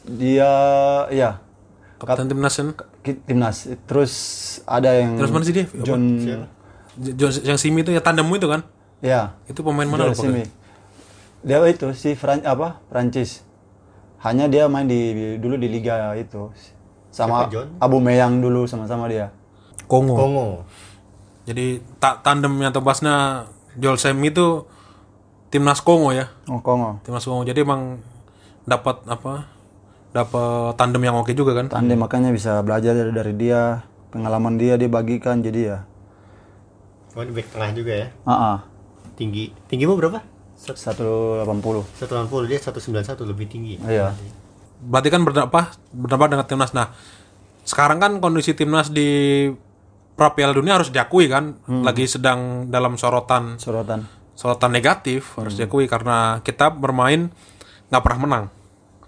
[0.06, 0.50] Dia
[1.10, 1.42] ya
[1.98, 2.74] kapten timnas kan
[3.26, 3.66] timnas.
[3.90, 4.14] Terus
[4.66, 5.66] ada yang terus mana sih dia?
[5.82, 6.02] John
[6.98, 8.62] J- J- yang Simi itu ya tandemmu itu kan
[8.98, 10.44] ya itu pemain mana Joel lo Simi.
[11.46, 13.46] Dia itu si Fran apa Prancis.
[14.18, 16.50] Hanya dia main di dulu di liga itu
[17.10, 17.46] sama?
[17.78, 19.30] Abu Meyang dulu sama-sama dia.
[19.88, 20.48] Kongo Kongo.
[21.48, 23.48] jadi ta tandemnya Tobasna
[23.80, 24.68] Joel Semi itu
[25.48, 27.00] timnas Kongo ya Oh, Kongo.
[27.08, 28.04] timnas Kongo jadi emang
[28.68, 29.48] dapat apa
[30.12, 33.80] dapat tandem yang oke juga kan Tandem makanya bisa belajar dari, dari dia,
[34.12, 35.78] pengalaman dia dia bagikan jadi ya.
[37.16, 38.08] Oh, ini back tengah juga ya.
[38.26, 38.58] Ah, ah.
[39.16, 39.50] Tinggi.
[39.66, 40.20] Tinggimu berapa?
[40.58, 41.46] 180.
[41.46, 43.76] 180 dia 191 lebih tinggi.
[43.80, 44.14] Iya.
[44.78, 46.94] berarti kan berdampak berdampak dengan timnas nah
[47.64, 49.50] sekarang kan kondisi timnas di
[50.14, 54.06] pra Piala Dunia harus diakui kan lagi sedang dalam sorotan Sorotan.
[54.34, 57.34] sorotan negatif harus diakui karena kita bermain
[57.88, 58.46] nggak pernah menang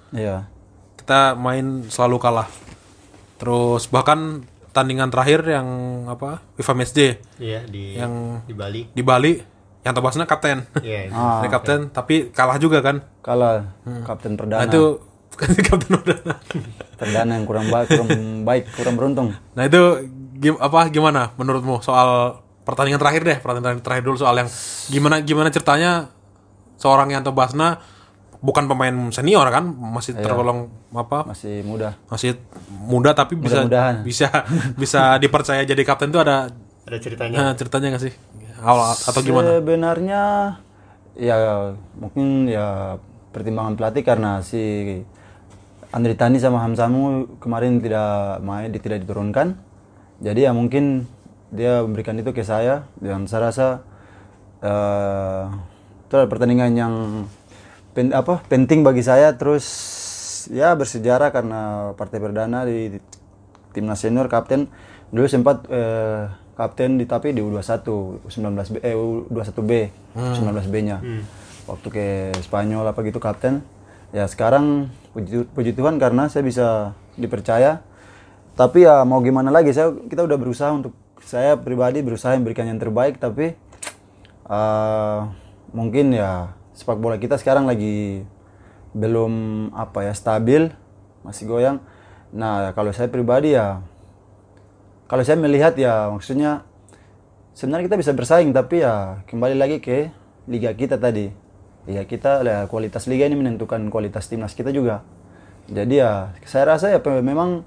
[0.09, 0.49] Iya.
[0.97, 2.49] kita main selalu kalah
[3.37, 5.67] terus bahkan tandingan terakhir yang
[6.07, 8.81] apa FIFA Match Day Iya di Yang- di Bali.
[8.89, 9.33] di Bali
[9.81, 11.07] yang tebasnya kapten Iya.
[11.09, 14.65] Ah, Dia kapten tapi kalah juga kan kalah kapten nah perdana.
[14.65, 14.83] itu
[15.65, 16.19] kapten udah
[16.95, 18.09] Perdana yang kurang baik, kurang
[18.43, 19.27] baik, kurang beruntung.
[19.53, 19.79] Nah itu
[20.35, 24.49] gim- apa gimana menurutmu soal pertandingan terakhir deh pertandingan terakhir dulu soal yang
[24.85, 26.11] gimana gimana ceritanya
[26.75, 27.79] seorang Yanto Basna
[28.37, 31.95] bukan pemain senior kan masih tergolong apa Masih muda.
[32.05, 32.39] masih
[32.69, 33.95] muda tapi bisa Mudah-mudahan.
[34.01, 34.27] bisa
[34.75, 36.47] bisa dipercaya jadi kapten itu ada
[36.83, 37.35] Ada ceritanya.
[37.37, 38.13] nah, ceritanya nggak sih
[38.63, 39.59] awal atau gimana?
[39.59, 40.21] Sebenarnya
[41.19, 41.35] ya
[41.99, 42.97] mungkin ya
[43.35, 44.61] pertimbangan pelatih karena si
[45.89, 49.57] Andri Tani sama Hamsamu kemarin tidak main, tidak diturunkan.
[50.21, 51.09] Jadi ya mungkin
[51.49, 53.67] dia memberikan itu ke saya dan saya rasa
[54.61, 55.43] eh
[56.09, 56.93] itu pertandingan yang
[57.93, 59.33] pen- apa penting bagi saya.
[59.33, 59.65] Terus
[60.49, 62.99] ya bersejarah karena partai perdana di, di
[63.73, 64.69] timnas senior kapten.
[65.09, 67.87] Dulu sempat eh, kapten di tapi di U21
[68.27, 69.71] U19B eh U21B
[70.35, 70.97] U19B-nya.
[71.71, 72.05] Waktu ke
[72.43, 73.63] Spanyol apa gitu kapten.
[74.11, 76.67] Ya sekarang puji, puji Tuhan karena saya bisa
[77.15, 77.79] dipercaya.
[78.59, 80.91] Tapi ya mau gimana lagi saya kita udah berusaha untuk
[81.23, 83.55] saya pribadi berusaha memberikan yang terbaik tapi
[84.49, 85.19] eh,
[85.71, 88.27] mungkin ya sepak bola kita sekarang lagi
[88.91, 89.31] belum
[89.71, 90.75] apa ya stabil
[91.23, 91.79] masih goyang.
[92.35, 93.79] Nah kalau saya pribadi ya
[95.09, 96.61] kalau saya melihat ya maksudnya
[97.57, 100.13] sebenarnya kita bisa bersaing tapi ya kembali lagi ke
[100.45, 101.33] liga kita tadi.
[101.89, 105.01] Liga kita ya, kualitas liga ini menentukan kualitas timnas kita juga.
[105.65, 107.65] Jadi ya saya rasa ya memang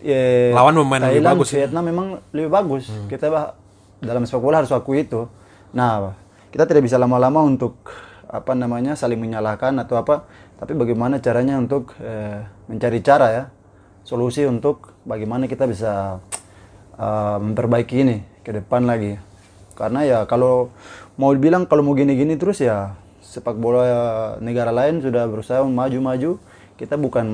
[0.00, 1.68] ya, Lawan pemain lebih bagus ya.
[1.68, 2.88] Vietnam memang lebih bagus.
[3.12, 3.52] Kita bah-
[4.00, 5.28] dalam sepak bola harus akui itu.
[5.76, 6.16] Nah,
[6.48, 7.76] kita tidak bisa lama-lama untuk
[8.32, 10.24] apa namanya saling menyalahkan atau apa,
[10.56, 13.44] tapi bagaimana caranya untuk eh, mencari cara ya,
[14.04, 16.18] solusi untuk bagaimana kita bisa
[16.96, 19.16] eh, memperbaiki ini ke depan lagi.
[19.74, 20.70] Karena ya kalau
[21.20, 26.38] mau bilang kalau mau gini-gini terus ya sepak bola negara lain sudah berusaha maju-maju,
[26.78, 27.26] kita bukan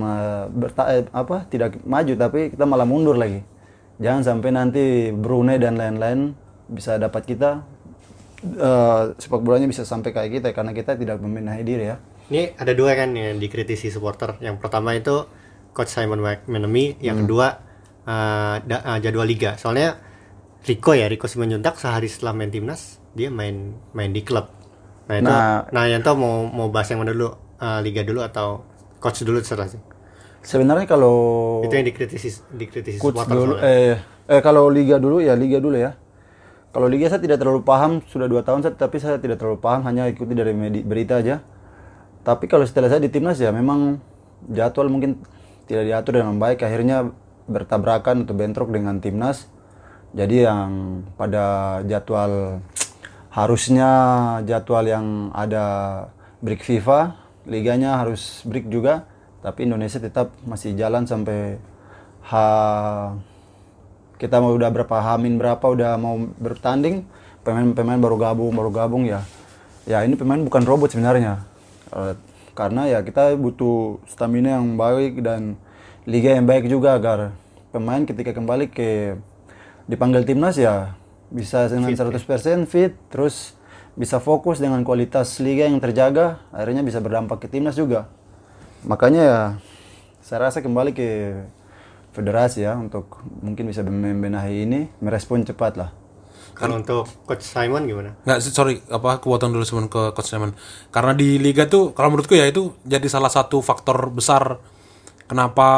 [0.53, 3.45] berta- eh, apa tidak maju tapi kita malah mundur lagi.
[4.01, 6.33] Jangan sampai nanti Brunei dan lain-lain
[6.73, 7.61] bisa dapat kita
[8.41, 11.97] eh, sepak bolanya bisa sampai kayak kita karena kita tidak membenahi diri ya.
[12.31, 14.41] Ini ada dua kan yang dikritisi supporter.
[14.41, 15.27] Yang pertama itu
[15.71, 17.61] coach Simon McManamy, yang kedua
[18.03, 19.55] eh, da- eh, jadwal liga.
[19.55, 19.97] Soalnya
[20.61, 24.51] Rico ya, Rico Simanjuntak sehari setelah main timnas, dia main main di klub.
[25.07, 27.33] Nah, itu Nah- nah, Yanto mau mau bahas yang mana dulu?
[27.57, 28.65] Eh, liga dulu atau
[28.99, 29.81] coach dulu terserah sih.
[30.41, 33.69] Sebenarnya kalau Itu yang dikritisi dikritisi coach supporter dulu soalnya.
[33.69, 33.97] eh
[34.31, 35.93] eh kalau liga dulu ya liga dulu ya.
[36.71, 39.85] Kalau liga saya tidak terlalu paham sudah dua tahun saya tapi saya tidak terlalu paham
[39.85, 41.45] hanya ikuti dari berita aja.
[42.21, 44.01] Tapi kalau setelah saya di timnas ya memang
[44.49, 45.21] jadwal mungkin
[45.71, 47.15] tidak diatur dengan baik akhirnya
[47.47, 49.47] bertabrakan atau bentrok dengan timnas.
[50.11, 52.59] Jadi yang pada jadwal
[53.31, 53.91] harusnya
[54.43, 55.67] jadwal yang ada
[56.43, 57.15] break FIFA,
[57.47, 59.07] liganya harus break juga,
[59.47, 61.63] tapi Indonesia tetap masih jalan sampai
[62.27, 62.33] H
[64.19, 67.09] kita mau udah berapa hamin berapa udah mau bertanding
[67.41, 69.25] pemain-pemain baru gabung baru gabung ya
[69.89, 71.41] ya ini pemain bukan robot sebenarnya
[71.91, 72.15] Eh,
[72.57, 75.57] karena ya kita butuh stamina yang baik dan
[76.09, 77.35] liga yang baik juga agar
[77.71, 79.15] pemain ketika kembali ke
[79.87, 80.99] dipanggil timnas ya
[81.31, 82.19] bisa dengan 100%
[82.67, 83.55] fit terus
[83.95, 88.11] bisa fokus dengan kualitas liga yang terjaga akhirnya bisa berdampak ke timnas juga.
[88.83, 89.41] Makanya ya
[90.25, 91.37] saya rasa kembali ke
[92.17, 96.00] federasi ya untuk mungkin bisa membenahi ini merespon cepat lah
[96.61, 98.13] Kalau untuk coach Simon gimana?
[98.21, 100.53] Nggak, sorry, apa aku potong dulu sebelum ke Coach Simon.
[100.89, 104.61] Karena di liga tuh, kalau menurutku ya itu jadi salah satu faktor besar
[105.25, 105.69] kenapa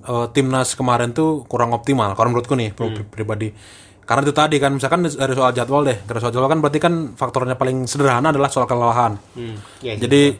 [0.00, 2.12] eh, timnas kemarin tuh kurang optimal.
[2.12, 3.02] Kalau menurutku nih, Hmm.
[3.04, 3.50] pribadi.
[4.00, 6.94] Karena itu tadi kan, misalkan dari soal jadwal deh, dari soal jadwal kan berarti kan
[7.12, 9.20] faktornya paling sederhana adalah soal kelelahan.
[9.34, 9.58] Hmm.
[9.80, 10.32] Ya, Jadi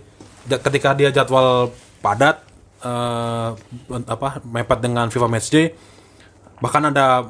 [0.46, 2.40] ja- ketika dia jadwal padat,
[2.80, 3.50] eh,
[4.06, 5.66] apa mepet dengan FIFA Matchday,
[6.58, 7.22] bahkan ada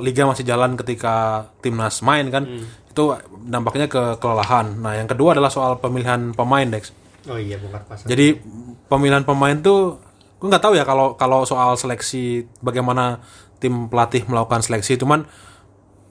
[0.00, 2.44] liga masih jalan ketika timnas main kan?
[2.90, 4.78] Itu dampaknya ke kelelahan.
[4.78, 6.94] Nah yang kedua adalah soal pemilihan pemain Dex.
[7.24, 8.04] Oh iya, bongkar pasar.
[8.04, 8.36] jadi
[8.84, 9.96] pemilihan pemain tuh
[10.36, 13.24] gue nggak tahu ya kalau kalau soal seleksi bagaimana
[13.58, 15.00] tim pelatih melakukan seleksi.
[15.00, 15.24] Cuman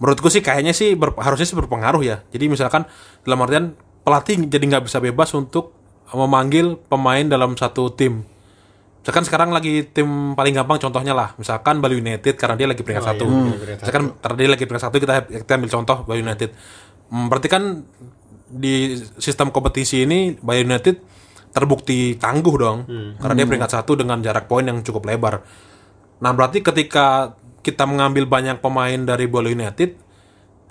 [0.01, 2.25] menurutku sih kayaknya sih ber- harusnya sih berpengaruh ya.
[2.33, 2.89] Jadi misalkan
[3.21, 5.71] dalam artian pelatih jadi nggak bisa bebas untuk
[6.13, 8.25] memanggil pemain dalam satu tim
[9.03, 11.35] misalkan sekarang lagi tim paling gampang contohnya lah.
[11.35, 13.25] Misalkan Bali United karena dia lagi peringkat Oh, satu.
[13.27, 13.83] iya, peringkat satu.
[13.83, 15.13] misalkan karena dia lagi peringkat satu kita
[15.43, 16.49] kita ambil contoh Bali United.
[17.11, 17.63] Hmm, berarti kan
[18.47, 20.95] di sistem kompetisi ini Bali United
[21.51, 22.79] terbukti tangguh dong.
[23.19, 25.43] Karena dia peringkat satu dengan jarak poin yang cukup lebar.
[26.17, 29.99] Nah berarti ketika kita mengambil banyak pemain dari Bali United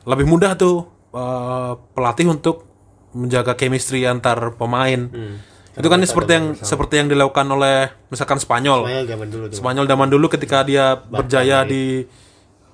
[0.03, 2.65] lebih mudah tuh eh, pelatih untuk
[3.13, 5.05] menjaga chemistry antar pemain
[5.73, 9.57] itu kan seperti yang seperti yang dilakukan oleh misalkan Spanyol Spanyol zaman dulu tuh.
[9.57, 12.05] Spanyol zaman dulu ketika dia berjaya di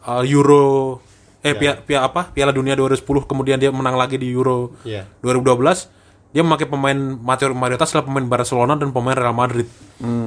[0.03, 0.99] uh, Euro
[1.39, 5.07] eh pia, pia apa Piala Dunia 2010 kemudian dia menang lagi di Euro Iya.
[5.21, 5.95] 2012
[6.29, 9.65] dia memakai pemain mayor- mayoritas adalah pemain Barcelona dan pemain Real Madrid.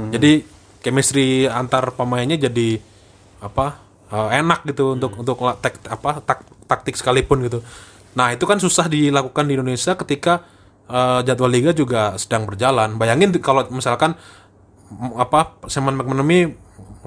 [0.10, 0.42] Jadi
[0.80, 2.80] chemistry antar pemainnya jadi
[3.38, 7.60] apa uh, enak gitu untuk untuk la- tek, apa tak- taktik sekalipun gitu.
[8.12, 10.42] Nah itu kan susah dilakukan di Indonesia ketika
[10.92, 13.00] uh, jadwal liga juga sedang berjalan.
[13.00, 14.20] Bayangin kalau misalkan
[15.16, 16.52] apa Simon McManamy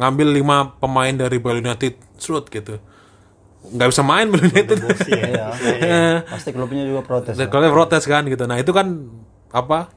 [0.01, 2.81] ngambil lima pemain dari Bali United serut gitu.
[3.65, 4.79] Nggak bisa main Bali United.
[5.05, 6.25] Iya.
[6.25, 8.49] pasti klubnya juga protes dan kalau protes kan gitu.
[8.49, 9.13] Nah itu kan
[9.53, 9.93] apa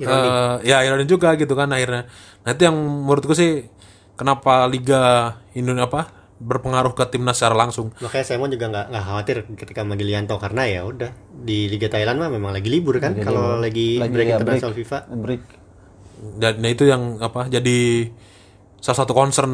[0.00, 2.08] eh, ya ironi juga gitu kan akhirnya.
[2.42, 3.68] Nah itu yang menurutku sih
[4.16, 7.92] kenapa liga Indonesia apa berpengaruh ke timnas secara langsung.
[8.00, 12.16] Makanya Simon juga nggak nggak khawatir ketika manggil Yanto karena ya udah di Liga Thailand
[12.16, 14.98] mah memang lagi libur kan kalau lagi, Lagi break ya, internasional FIFA.
[15.20, 15.42] break
[16.40, 18.08] Dan nah, itu yang apa jadi
[18.80, 19.52] salah satu concern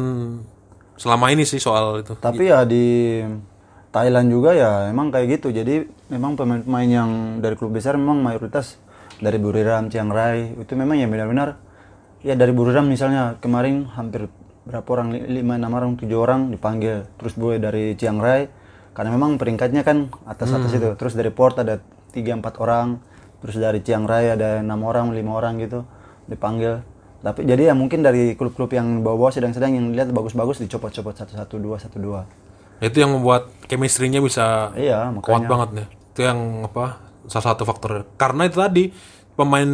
[0.95, 2.15] selama ini sih soal itu.
[2.15, 3.19] Tapi ya di
[3.91, 5.51] Thailand juga ya emang kayak gitu.
[5.51, 7.09] Jadi memang pemain-pemain yang
[7.43, 8.79] dari klub besar memang mayoritas
[9.19, 11.59] dari Buriram, Chiang Rai itu memang ya benar-benar
[12.21, 14.29] ya dari Buriram misalnya kemarin hampir
[14.67, 15.15] berapa orang?
[15.15, 17.07] Li- lima enam orang tujuh orang dipanggil.
[17.15, 18.51] Terus boy dari Chiang Rai
[18.91, 20.91] karena memang peringkatnya kan atas atas itu.
[20.99, 21.79] Terus dari Port ada
[22.11, 22.99] tiga empat orang.
[23.39, 25.87] Terus dari Chiang Rai ada enam orang lima orang gitu
[26.27, 26.83] dipanggil.
[27.23, 31.55] Tapi jadi ya mungkin dari klub-klub yang bawah-bawah sedang-sedang yang lihat bagus-bagus dicopot-copot satu satu
[31.57, 32.29] dua satu dua
[32.77, 35.87] Itu yang membuat chemistry-nya bisa iya kuat banget nih.
[36.13, 38.05] Itu yang apa salah satu faktor.
[38.21, 38.83] Karena itu tadi
[39.37, 39.69] pemain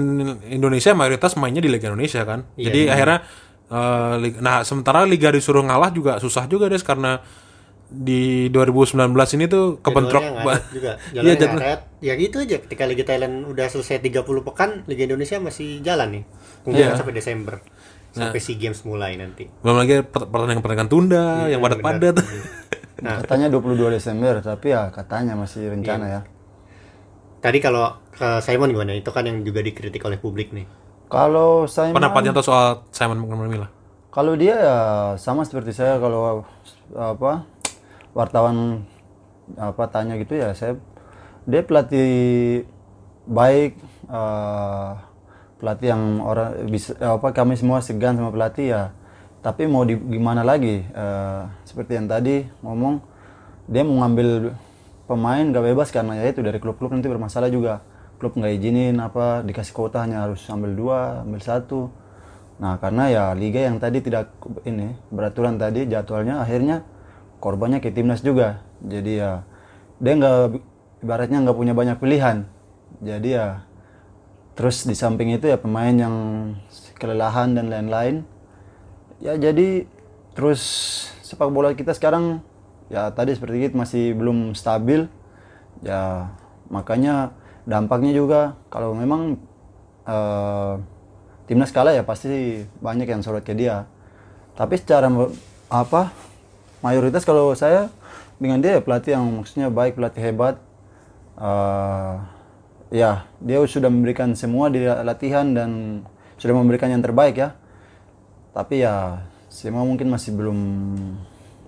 [0.48, 2.44] Indonesia mayoritas mainnya di Liga Indonesia kan.
[2.60, 3.20] Iya, Jadi akhirnya
[3.74, 7.18] eh, nah sementara liga disuruh ngalah juga susah juga deh karena
[7.90, 10.92] di 2019 ini tuh kebentrok Jadwalnya ba- ngaret juga.
[11.14, 11.82] Iya, ngaret.
[12.00, 16.24] Ya gitu aja ketika Liga Thailand udah selesai 30 pekan, Liga Indonesia masih jalan nih.
[16.66, 16.98] Mungkin Iya.
[16.98, 17.62] sampai Desember.
[18.10, 18.46] Sampai Nah.
[18.46, 19.46] SEA Games mulai nanti.
[19.62, 22.16] belum lagi per- pertandingan-pertandingan tunda Iya, yang padat-padat.
[23.04, 26.22] Nah, katanya 22 Desember tapi ya katanya masih rencana ya
[27.44, 28.96] tadi kalau ke Simon gimana?
[28.96, 30.64] Itu kan yang juga dikritik oleh publik nih.
[31.14, 33.70] Kalau saya Pendapatnya tuh soal Simon McManamy
[34.10, 34.78] Kalau dia ya
[35.22, 36.42] sama seperti saya kalau
[36.98, 37.46] apa
[38.18, 38.86] wartawan
[39.58, 40.78] apa tanya gitu ya saya
[41.46, 42.64] dia pelatih
[43.30, 43.78] baik
[44.10, 44.92] eh,
[45.62, 48.84] pelatih yang orang bisa apa kami semua segan sama pelatih ya.
[49.44, 53.02] Tapi mau di, gimana lagi eh, seperti yang tadi ngomong
[53.70, 54.54] dia mau ngambil
[55.06, 57.84] pemain gak bebas karena ya itu dari klub-klub nanti bermasalah juga
[58.24, 61.92] klub nggak izinin apa dikasih kuota hanya harus ambil dua ambil satu
[62.62, 64.30] Nah, karena ya liga yang tadi tidak
[64.64, 66.86] ini beraturan tadi jadwalnya akhirnya
[67.42, 68.62] korbannya ke timnas juga.
[68.84, 69.44] Jadi ya
[69.98, 70.64] dia nggak
[71.02, 72.46] ibaratnya nggak punya banyak pilihan.
[73.02, 73.66] Jadi ya
[74.54, 76.16] terus di samping itu ya pemain yang
[76.96, 78.22] kelelahan dan lain-lain.
[79.18, 79.90] Ya jadi
[80.38, 80.62] terus
[81.26, 82.40] sepak bola kita sekarang
[82.88, 85.10] ya tadi seperti itu masih belum stabil.
[85.82, 86.32] Ya
[86.70, 87.34] makanya
[87.64, 89.40] dampaknya juga kalau memang
[90.08, 90.74] eh,
[91.48, 93.88] timnas kalah ya pasti banyak yang sorot ke dia.
[94.54, 95.10] Tapi secara
[95.72, 96.14] apa
[96.86, 97.90] mayoritas kalau saya
[98.38, 100.56] dengan dia ya pelatih yang maksudnya baik pelatih hebat.
[101.40, 102.16] Eh,
[102.94, 106.02] ya dia sudah memberikan semua di latihan dan
[106.38, 107.56] sudah memberikan yang terbaik ya.
[108.54, 110.60] Tapi ya semua mungkin masih belum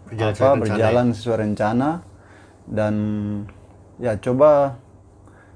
[0.05, 1.89] Berjalan apa, sesuai rencana berjalan sesuai rencana
[2.69, 2.93] dan
[3.97, 4.77] ya coba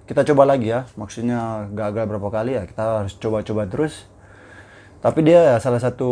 [0.09, 0.89] kita coba lagi ya.
[0.97, 4.09] Maksudnya gagal berapa kali ya kita harus coba-coba terus.
[5.05, 6.09] Tapi dia ya salah satu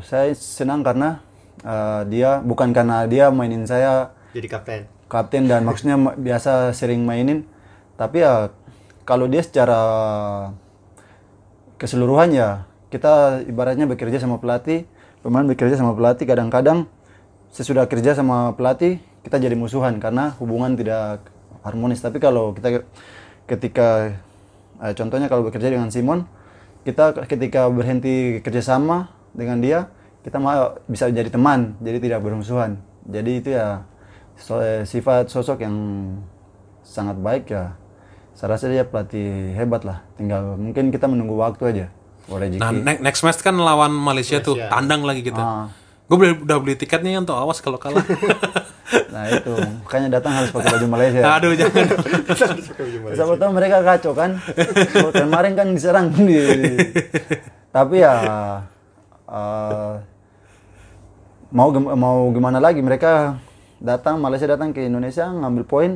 [0.00, 1.20] saya senang karena
[1.60, 4.80] eh, dia bukan karena dia mainin saya Jadi kapten.
[5.06, 7.44] kapten dan maksudnya ma- biasa sering mainin.
[8.00, 8.48] Tapi ya
[9.04, 9.78] kalau dia secara
[11.76, 14.86] keseluruhan ya kita ibaratnya bekerja sama pelatih
[15.20, 16.86] pemain bekerja sama pelatih kadang-kadang
[17.52, 21.22] sesudah kerja sama pelatih kita jadi musuhan karena hubungan tidak
[21.62, 22.02] harmonis.
[22.02, 22.82] Tapi kalau kita
[23.44, 24.16] ketika
[24.80, 26.24] eh, contohnya kalau bekerja dengan Simon
[26.84, 29.88] kita ketika berhenti kerjasama dengan dia
[30.24, 33.84] kita mau bisa jadi teman jadi tidak bermusuhan jadi itu ya
[34.36, 35.76] so- eh, sifat sosok yang
[36.84, 37.76] sangat baik ya
[38.34, 41.86] saya rasa dia pelatih hebat lah tinggal mungkin kita menunggu waktu aja
[42.24, 42.72] boleh Nah,
[43.04, 44.72] next match kan lawan Malaysia, tuh, Malaysia.
[44.72, 45.42] tandang lagi kita.
[45.44, 45.66] Ah.
[46.04, 48.04] Gue beli, udah beli tiketnya untuk awas kalau kalah.
[49.14, 49.52] nah itu
[49.88, 51.86] makanya datang harus pakai baju Malaysia Aduh jangan.
[53.16, 54.36] Siapa tahu mereka kacau kan.
[54.92, 56.78] So, kemarin kan diserang di, di-
[57.74, 58.14] tapi ya
[59.26, 59.92] eh,
[61.50, 63.38] mau mau gimana lagi mereka
[63.82, 65.90] datang Malaysia datang ke Indonesia ngambil poin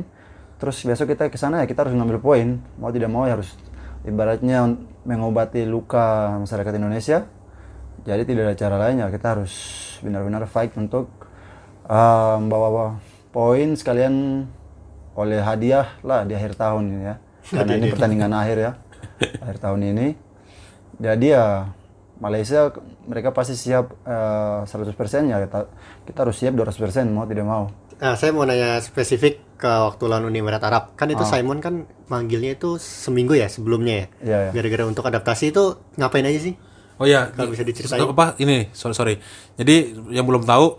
[0.59, 3.55] terus besok kita ke sana ya kita harus ngambil poin mau tidak mau ya harus
[4.03, 4.75] ibaratnya
[5.07, 7.23] mengobati luka masyarakat Indonesia
[8.03, 9.53] jadi tidak ada cara lain ya kita harus
[10.01, 11.07] benar-benar fight untuk
[11.85, 14.45] eh, membawa poin sekalian
[15.13, 17.15] oleh hadiah lah di akhir tahun ini ya
[17.49, 18.71] karena ini pertandingan akhir ya
[19.43, 20.07] akhir tahun ini
[20.99, 21.45] jadi ya
[22.19, 22.71] Malaysia
[23.07, 25.59] mereka pasti siap eh, 100% ya kita,
[26.07, 27.67] kita harus siap 200% mau tidak mau
[27.99, 30.95] Nah, saya mau nanya spesifik ke waktu lawan Uni Emirat Arab.
[30.95, 31.19] Kan Ah.
[31.19, 34.07] itu Simon kan manggilnya itu seminggu ya sebelumnya ya.
[34.23, 34.51] Iya, iya.
[34.55, 36.55] Gara-gara untuk adaptasi itu ngapain aja sih?
[36.99, 38.03] Oh ya, Kalau bisa diceritain.
[38.03, 38.67] Apa ini?
[38.71, 39.15] Sorry sorry.
[39.55, 39.75] Jadi
[40.11, 40.75] yang belum tahu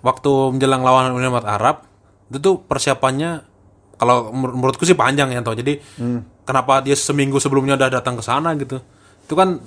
[0.00, 1.82] waktu menjelang lawan Uni Emirat Arab
[2.26, 3.42] itu tuh persiapannya
[3.94, 5.52] kalau menur- menurutku sih panjang ya toh.
[5.52, 6.22] Jadi Hmm.
[6.42, 8.78] kenapa dia seminggu sebelumnya udah datang ke sana gitu?
[9.20, 9.58] Itu kan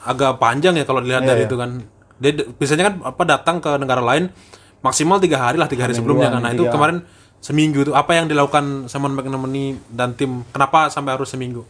[0.00, 1.48] agak panjang ya kalau dilihat Iya, dari iya.
[1.50, 1.70] itu kan.
[2.16, 4.30] Dia biasanya kan apa datang ke negara lain
[4.78, 6.74] maksimal tiga hari lah tiga hari sebelumnya kan nah hamin itu tiga.
[6.74, 6.96] kemarin
[7.38, 11.66] seminggu itu apa yang dilakukan Simon McNamee dan tim kenapa sampai harus seminggu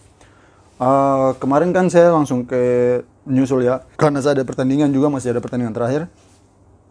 [0.76, 2.62] Eh, kemarin kan saya langsung ke
[3.28, 6.08] nyusul ya, karena saya ada pertandingan juga masih ada pertandingan terakhir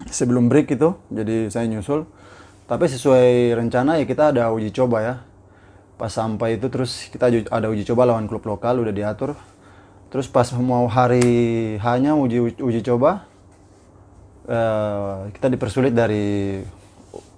[0.05, 2.05] sebelum break itu, jadi saya nyusul.
[2.67, 5.15] Tapi sesuai rencana ya kita ada uji coba ya.
[5.97, 9.33] Pas sampai itu terus kita ada uji coba lawan klub lokal udah diatur.
[10.11, 13.25] Terus pas mau hari hanya uji uji coba,
[14.45, 16.59] eh, kita dipersulit dari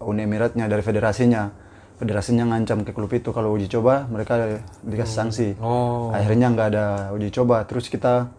[0.01, 1.69] Uni Emiratnya, dari federasinya.
[1.99, 5.47] Federasinya ngancam ke klub itu kalau uji coba mereka dikasih sanksi.
[5.59, 7.67] oh Akhirnya nggak ada uji coba.
[7.67, 8.31] Terus kita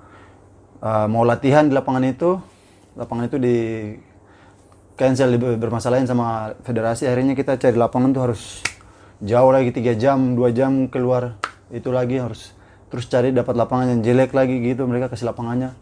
[0.80, 2.40] uh, mau latihan di lapangan itu,
[2.96, 3.56] lapangan itu di
[4.96, 7.08] cancel bermasalahin sama federasi.
[7.08, 8.42] Akhirnya kita cari lapangan tuh harus
[9.24, 12.52] jauh lagi tiga jam, dua jam keluar itu lagi harus
[12.90, 15.72] terus cari dapat lapangan yang jelek lagi gitu mereka kasih lapangannya.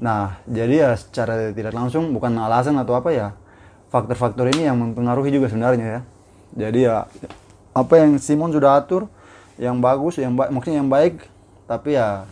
[0.00, 3.36] Nah jadi ya secara tidak langsung bukan alasan atau apa ya
[3.92, 6.00] faktor-faktor ini yang mempengaruhi juga sebenarnya ya.
[6.56, 7.06] Jadi ya
[7.70, 9.06] apa yang Simon sudah atur
[9.60, 11.28] yang bagus, yang baik, maksudnya yang baik,
[11.68, 12.24] tapi ya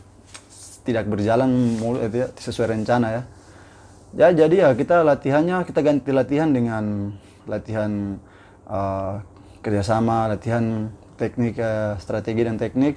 [0.89, 3.22] tidak berjalan mul- eh, sesuai rencana ya.
[4.11, 7.12] Ya jadi ya kita latihannya kita ganti latihan dengan
[7.45, 8.16] latihan
[8.64, 9.14] eh,
[9.61, 12.97] kerjasama, latihan teknik, eh, strategi dan teknik.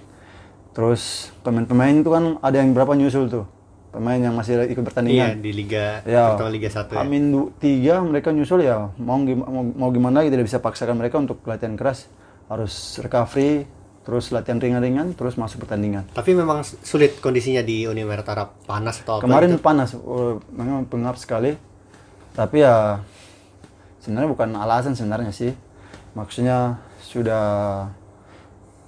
[0.72, 3.44] Terus pemain-pemain itu kan ada yang berapa nyusul tuh
[3.92, 5.44] pemain yang masih ikut Iya pertandingan.
[5.44, 6.32] di Liga Ya.
[6.32, 7.04] pertama Liga 1 ya.
[7.04, 7.24] Amin
[7.60, 11.44] tiga mereka nyusul ya mau gim- mau, mau gimana lagi tidak bisa paksakan mereka untuk
[11.44, 12.08] latihan keras
[12.48, 12.72] harus
[13.04, 13.68] recovery
[14.02, 16.10] terus latihan ringan-ringan terus masuk pertandingan.
[16.10, 19.62] Tapi memang sulit kondisinya di Uni Emirat Arab panas atau apa kemarin gitu.
[19.62, 21.54] panas oh, memang pengap sekali.
[22.34, 23.06] Tapi ya
[24.02, 25.54] sebenarnya bukan alasan sebenarnya sih.
[26.18, 27.46] Maksudnya sudah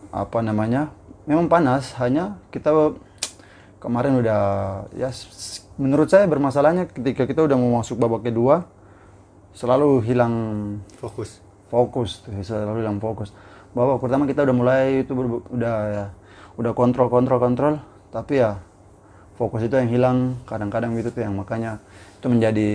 [0.10, 0.90] apa namanya
[1.30, 1.94] memang panas.
[2.02, 2.74] Hanya kita
[3.78, 4.42] kemarin udah
[4.98, 5.14] ya
[5.78, 8.66] menurut saya bermasalahnya ketika kita udah mau masuk babak kedua
[9.54, 10.36] selalu hilang
[10.98, 11.38] fokus.
[11.74, 13.34] fokus selalu hilang fokus
[13.74, 15.12] babak pertama kita udah mulai itu
[15.54, 16.06] udah ya
[16.58, 17.74] udah kontrol kontrol kontrol.
[18.14, 18.62] Tapi ya
[19.38, 21.82] fokus itu yang hilang kadang-kadang gitu tuh yang makanya
[22.22, 22.70] itu menjadi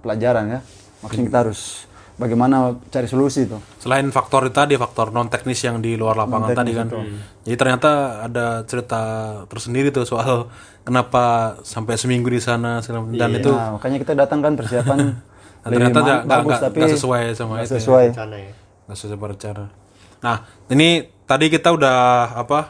[0.00, 0.60] pelajaran ya.
[1.04, 1.88] Maksudnya kita harus
[2.18, 6.50] bagaimana cari solusi itu selain faktor itu tadi faktor non teknis yang di luar lapangan
[6.50, 6.90] tadi kan.
[7.46, 7.90] jadi ternyata
[8.26, 9.02] ada cerita
[9.46, 10.50] tersendiri tuh soal
[10.82, 12.82] kenapa sampai seminggu di sana
[13.14, 14.98] dan itu nah makanya kita datang kan persiapan
[15.62, 17.80] dan ternyata nggak bagus tapi sesuai sama nggak itu ya.
[17.82, 18.06] sesuai.
[18.14, 18.52] Rencana ya.
[18.88, 19.68] Nggak sesuai rencana.
[20.24, 20.36] Nah
[20.72, 21.98] ini tadi kita udah
[22.40, 22.60] apa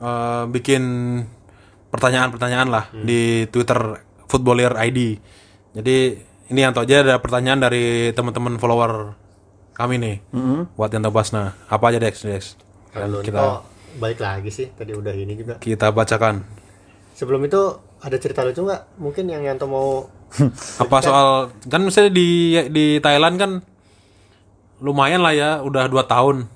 [0.00, 0.82] eh, bikin
[1.92, 5.20] pertanyaan-pertanyaan lah di Twitter Footballer ID
[5.72, 6.20] jadi
[6.52, 9.16] ini yang aja ada pertanyaan dari teman-teman follower
[9.72, 10.16] kami nih
[10.76, 11.56] buat yang Basna.
[11.72, 12.28] Apa aja Dex?
[12.28, 12.60] Dex?
[12.92, 13.64] Kalau kita
[13.96, 15.56] balik lagi sih tadi udah ini juga.
[15.56, 16.44] kita bacakan.
[17.16, 17.60] Sebelum itu
[18.04, 19.00] ada cerita lucu nggak?
[19.00, 20.08] Mungkin yang Yanto mau
[20.84, 23.50] apa soal kan misalnya di di Thailand kan
[24.82, 26.50] lumayan lah ya udah dua tahun.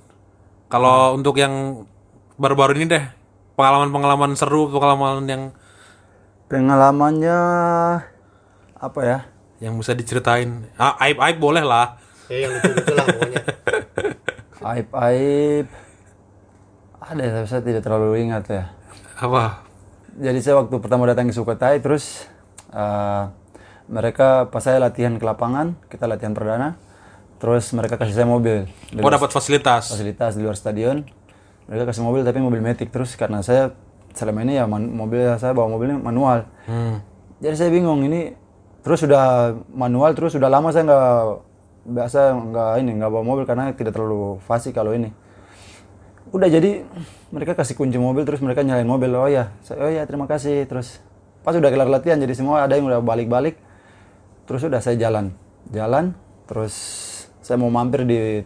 [0.66, 1.86] Kalau untuk yang
[2.34, 3.04] baru-baru ini deh
[3.54, 5.42] pengalaman-pengalaman seru pengalaman yang
[6.50, 7.38] pengalamannya
[8.76, 9.18] apa ya?
[9.62, 10.66] Yang bisa diceritain.
[10.74, 11.96] Ah, aib aib boleh lah.
[12.26, 13.42] Ya yang lah pokoknya.
[14.74, 15.66] aib aib
[17.06, 18.64] ada ya, tapi saya tidak terlalu ingat ya.
[19.22, 19.62] Apa?
[20.18, 22.26] Jadi saya waktu pertama datang ke Sukhothai terus
[22.74, 23.22] eh,
[23.86, 26.74] mereka pas saya latihan ke lapangan kita latihan perdana
[27.36, 28.64] terus mereka kasih saya mobil.
[28.96, 29.92] Oh dapat fasilitas?
[29.92, 31.04] Fasilitas di luar stadion.
[31.66, 32.88] Mereka kasih mobil tapi mobil metik.
[32.88, 33.74] Terus karena saya
[34.16, 36.48] selama ini ya man- mobil saya bawa mobilnya manual.
[36.64, 37.04] Hmm.
[37.36, 38.32] jadi saya bingung ini
[38.80, 41.16] terus sudah manual terus sudah lama saya nggak
[41.84, 45.12] biasa nggak ini nggak bawa mobil karena tidak terlalu fasih kalau ini.
[46.32, 46.82] Udah jadi
[47.28, 49.12] mereka kasih kunci mobil terus mereka nyalain mobil.
[49.12, 50.64] Oh ya saya, oh ya terima kasih.
[50.64, 50.98] Terus
[51.44, 53.60] pas udah kelar latihan jadi semua ada yang udah balik-balik.
[54.48, 55.36] Terus udah saya jalan.
[55.70, 56.16] Jalan
[56.46, 56.74] terus
[57.46, 58.42] saya mau mampir di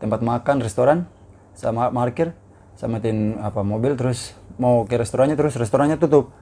[0.00, 1.04] tempat makan restoran
[1.52, 2.32] sama parkir
[2.72, 6.32] sama matiin apa mobil terus mau ke restorannya terus restorannya tutup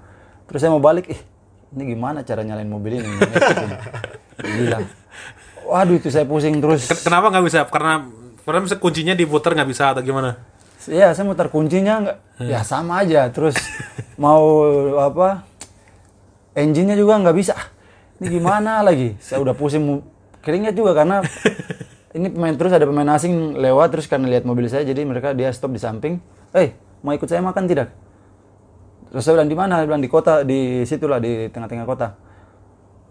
[0.46, 1.18] terus saya mau balik ih
[1.74, 3.10] ini gimana cara nyalain mobil ini
[4.38, 4.78] gila
[5.66, 8.06] waduh itu saya pusing terus Ken- kenapa nggak bisa karena
[8.46, 10.38] karena kuncinya diputar nggak bisa atau gimana
[10.88, 12.16] Iya, saya muter kuncinya nggak,
[12.48, 13.28] ya sama aja.
[13.28, 13.52] Terus
[14.16, 14.40] mau
[14.96, 15.44] apa,
[16.56, 17.52] engine-nya juga nggak bisa.
[17.52, 17.68] Ah,
[18.22, 19.12] Ini gimana lagi?
[19.20, 20.00] Saya udah pusing,
[20.40, 21.20] keringat juga karena
[22.16, 25.52] ini pemain terus ada pemain asing lewat terus karena lihat mobil saya, jadi mereka dia
[25.52, 26.20] stop di samping.
[26.56, 26.72] Eh,
[27.04, 27.92] mau ikut saya makan tidak?
[29.12, 29.84] Terus saya bilang di mana?
[29.84, 32.16] Bilang di kota, di situlah di tengah-tengah kota.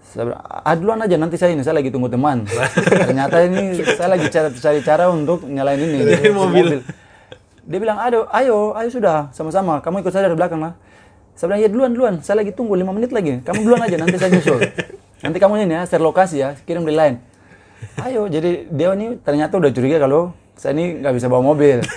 [0.02, 2.46] Saya bilang, ah duluan aja nanti saya ini, saya lagi tunggu teman.
[3.10, 6.82] Ternyata ini saya lagi cari, cari cara untuk nyalain ini si mobil.
[7.68, 9.84] Dia bilang, ayo, ayo, ayo sudah, sama-sama.
[9.84, 10.74] Kamu ikut saya dari belakang lah.
[11.38, 12.16] Saya bilang, ya duluan, duluan.
[12.24, 13.44] Saya lagi tunggu 5 menit lagi.
[13.46, 14.58] Kamu duluan aja, nanti saya nyusul.
[15.18, 17.18] nanti kamu ini ya share lokasi ya kirim di line
[18.06, 21.86] ayo jadi dia ini ternyata udah curiga kalau saya ini nggak bisa bawa mobil.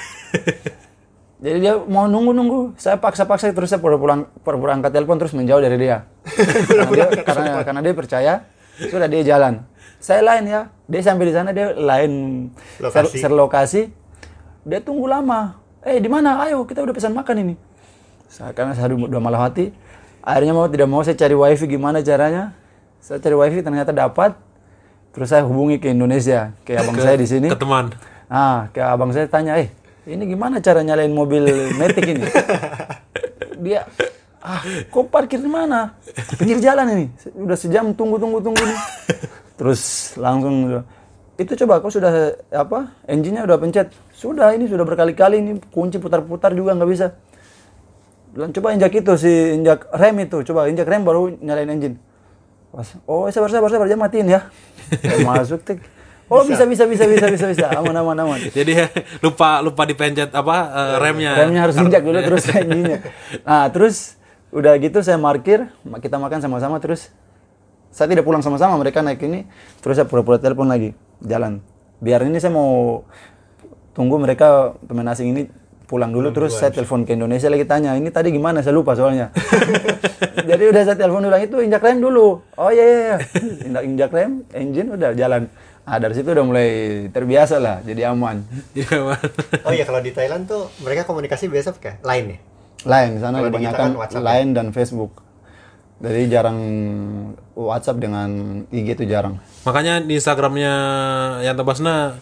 [1.41, 4.93] Jadi dia mau nunggu nunggu saya paksa paksa terus saya pura pulang pura pura angkat
[4.93, 6.05] telepon terus menjauh dari dia.
[6.69, 8.33] Karena dia karena, karena dia percaya
[8.77, 9.65] sudah dia jalan.
[9.97, 12.13] Saya lain ya dia sampai di sana dia lain.
[12.77, 13.25] Lokasi.
[13.33, 13.83] lokasi
[14.69, 15.57] dia tunggu lama.
[15.81, 16.45] Eh di mana?
[16.45, 17.55] Ayo kita udah pesan makan ini.
[18.29, 19.73] Saya karena saya udah malah hati.
[20.21, 22.53] Akhirnya mau tidak mau saya cari wifi gimana caranya.
[23.01, 24.37] Saya cari wifi ternyata dapat
[25.11, 27.49] terus saya hubungi ke Indonesia ke abang saya di sini.
[27.51, 27.91] Ke teman.
[28.31, 29.75] ah ke abang saya tanya eh
[30.07, 31.45] ini gimana cara nyalain mobil
[31.75, 32.25] Matic ini?
[33.65, 33.85] Dia
[34.41, 35.99] ah kok parkir di mana?
[36.39, 37.07] Pinggir jalan ini.
[37.37, 38.81] Udah sejam tunggu tunggu tunggu nih.
[39.59, 40.87] Terus langsung
[41.37, 43.91] itu coba kau sudah apa engine-nya udah pencet?
[44.15, 47.13] Sudah ini sudah berkali-kali ini kunci putar-putar juga nggak bisa.
[48.31, 51.99] Coba injak itu si injak rem itu coba injak rem baru nyalain engine
[52.71, 54.47] Pas, oh sabar sabar sabar jangan matiin ya.
[55.27, 55.83] Masuk tik.
[56.31, 56.63] Oh bisa.
[56.63, 58.39] bisa bisa bisa bisa bisa aman aman aman.
[58.59, 58.79] Jadi
[59.19, 61.35] lupa lupa dipencet apa eh, remnya.
[61.35, 63.03] remnya harus injak dulu terus engine
[63.43, 64.15] nah terus
[64.55, 67.11] udah gitu saya parkir ma- kita makan sama-sama terus.
[67.91, 69.51] Saya tidak pulang sama-sama mereka naik ini.
[69.83, 71.59] Terus saya pura-pura telepon lagi jalan
[72.01, 73.05] biar ini saya mau
[73.93, 75.43] tunggu mereka pemain asing ini
[75.85, 78.63] pulang dulu terus saya telepon ke Indonesia lagi tanya ini tadi gimana?
[78.63, 79.35] Saya lupa soalnya
[80.45, 83.17] jadi udah saya telepon ulang itu injak rem dulu oh iya iya iya
[83.65, 85.43] injak injak rem engine udah jalan
[85.83, 86.69] ah dari situ udah mulai
[87.09, 89.19] terbiasa lah jadi aman Jadi aman.
[89.65, 92.39] Oh iya kalau di Thailand tuh mereka komunikasi biasa pakai line ya.
[92.81, 95.13] lain sana Kalau kebanyakan kan WhatsApp lain dan Facebook
[96.01, 96.59] jadi jarang
[97.53, 98.29] WhatsApp dengan
[98.73, 100.73] IG itu jarang Makanya di Instagramnya
[101.45, 102.17] yang Basna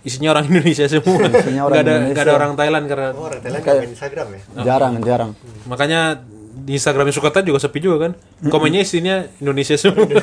[0.00, 1.28] isinya orang Indonesia semua.
[1.28, 2.14] Isinya orang Nggak ada Indonesia.
[2.14, 4.40] nggak ada orang Thailand karena Oh orang Thailand main Instagram ya.
[4.64, 5.30] jarang jarang
[5.66, 6.00] makanya
[6.48, 8.12] di Instagramnya Sukata juga sepi juga kan.
[8.48, 10.08] Komennya isinya Indonesia semua.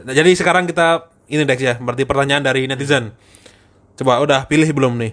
[0.00, 3.12] Nah, jadi sekarang kita ini Dex ya, berarti pertanyaan dari netizen.
[4.00, 5.12] Coba udah pilih belum nih?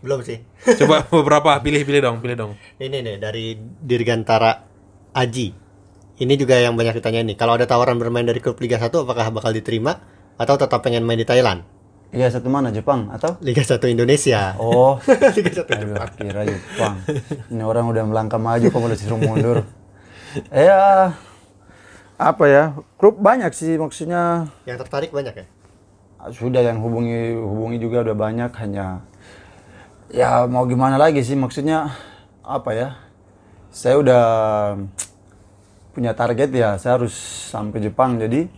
[0.00, 0.40] Belum sih.
[0.80, 2.52] Coba beberapa pilih-pilih dong, pilih dong.
[2.80, 4.64] Ini nih dari Dirgantara
[5.12, 5.52] Aji.
[6.16, 7.36] Ini juga yang banyak ditanya nih.
[7.36, 10.00] Kalau ada tawaran bermain dari klub Liga 1 apakah bakal diterima
[10.40, 11.75] atau tetap pengen main di Thailand?
[12.16, 13.36] Liga satu mana Jepang atau?
[13.44, 14.56] Liga 1 Indonesia.
[14.56, 14.96] oh.
[15.36, 16.96] Liga 1 Aduh, kira Jepang.
[17.52, 19.58] Ini orang udah melangkah maju kok malah disuruh mundur.
[20.52, 21.16] Ya
[22.20, 24.52] apa ya klub banyak sih maksudnya.
[24.68, 25.46] Yang tertarik banyak ya?
[26.32, 29.06] sudah yang hubungi hubungi juga udah banyak hanya
[30.10, 31.94] ya mau gimana lagi sih maksudnya
[32.42, 32.88] apa ya
[33.70, 34.24] saya udah
[35.94, 37.14] punya target ya saya harus
[37.52, 38.50] sampai Jepang jadi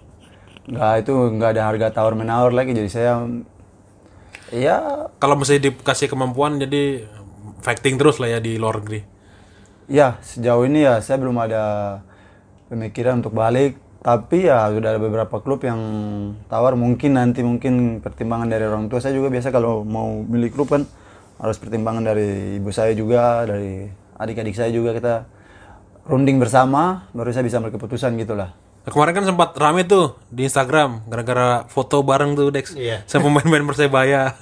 [0.68, 3.12] nggak itu nggak ada harga tawar menawar lagi jadi saya
[4.52, 5.08] ya.
[5.16, 7.08] Kalau misalnya dikasih kemampuan jadi
[7.64, 9.16] fighting terus lah ya di luar negeri.
[9.88, 11.62] ya sejauh ini ya saya belum ada
[12.68, 13.80] pemikiran untuk balik.
[13.98, 15.80] Tapi ya sudah ada beberapa klub yang
[16.46, 16.78] tawar.
[16.78, 19.50] Mungkin nanti mungkin pertimbangan dari orang tua saya juga biasa.
[19.50, 20.86] Kalau mau milik klub kan
[21.40, 23.88] harus pertimbangan dari ibu saya juga dari
[24.20, 24.94] adik-adik saya juga.
[24.94, 25.26] Kita
[26.06, 30.42] runding bersama baru saya bisa ambil keputusan gitulah Nah, kemarin kan sempat rame tuh di
[30.42, 33.04] Instagram gara-gara foto bareng tuh Dex Iya.
[33.10, 34.32] sama pemain-pemain Persebaya.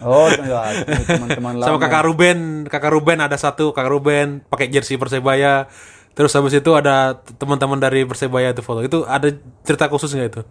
[0.00, 5.66] oh teman-teman lama sama kakak Ruben, kakak Ruben ada satu kakak Ruben pakai jersey Persebaya.
[6.12, 8.80] Terus habis itu ada teman-teman dari Persebaya itu foto.
[8.80, 9.26] Itu ada
[9.62, 10.42] cerita khusus nggak itu?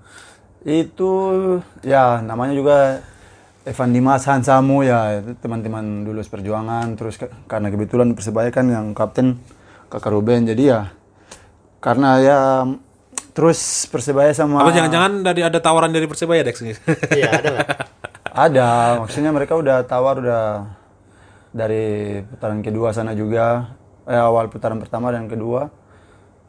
[0.64, 1.12] itu
[1.82, 3.04] ya namanya juga
[3.64, 8.92] Evan Dimas Hansamu ya itu teman-teman dulu seperjuangan terus ke- karena kebetulan persebaya kan yang
[8.92, 9.44] kapten
[9.88, 10.82] kakak Ruben jadi ya
[11.78, 12.40] karena ya
[13.34, 16.78] terus persebaya sama Apa jangan-jangan dari ada tawaran dari Persebaya Dex nih?
[17.18, 17.70] Iya ada nggak?
[18.34, 18.70] ada
[19.06, 20.74] maksudnya mereka udah tawar udah
[21.54, 23.78] dari putaran kedua sana juga
[24.10, 25.70] eh, awal putaran pertama dan kedua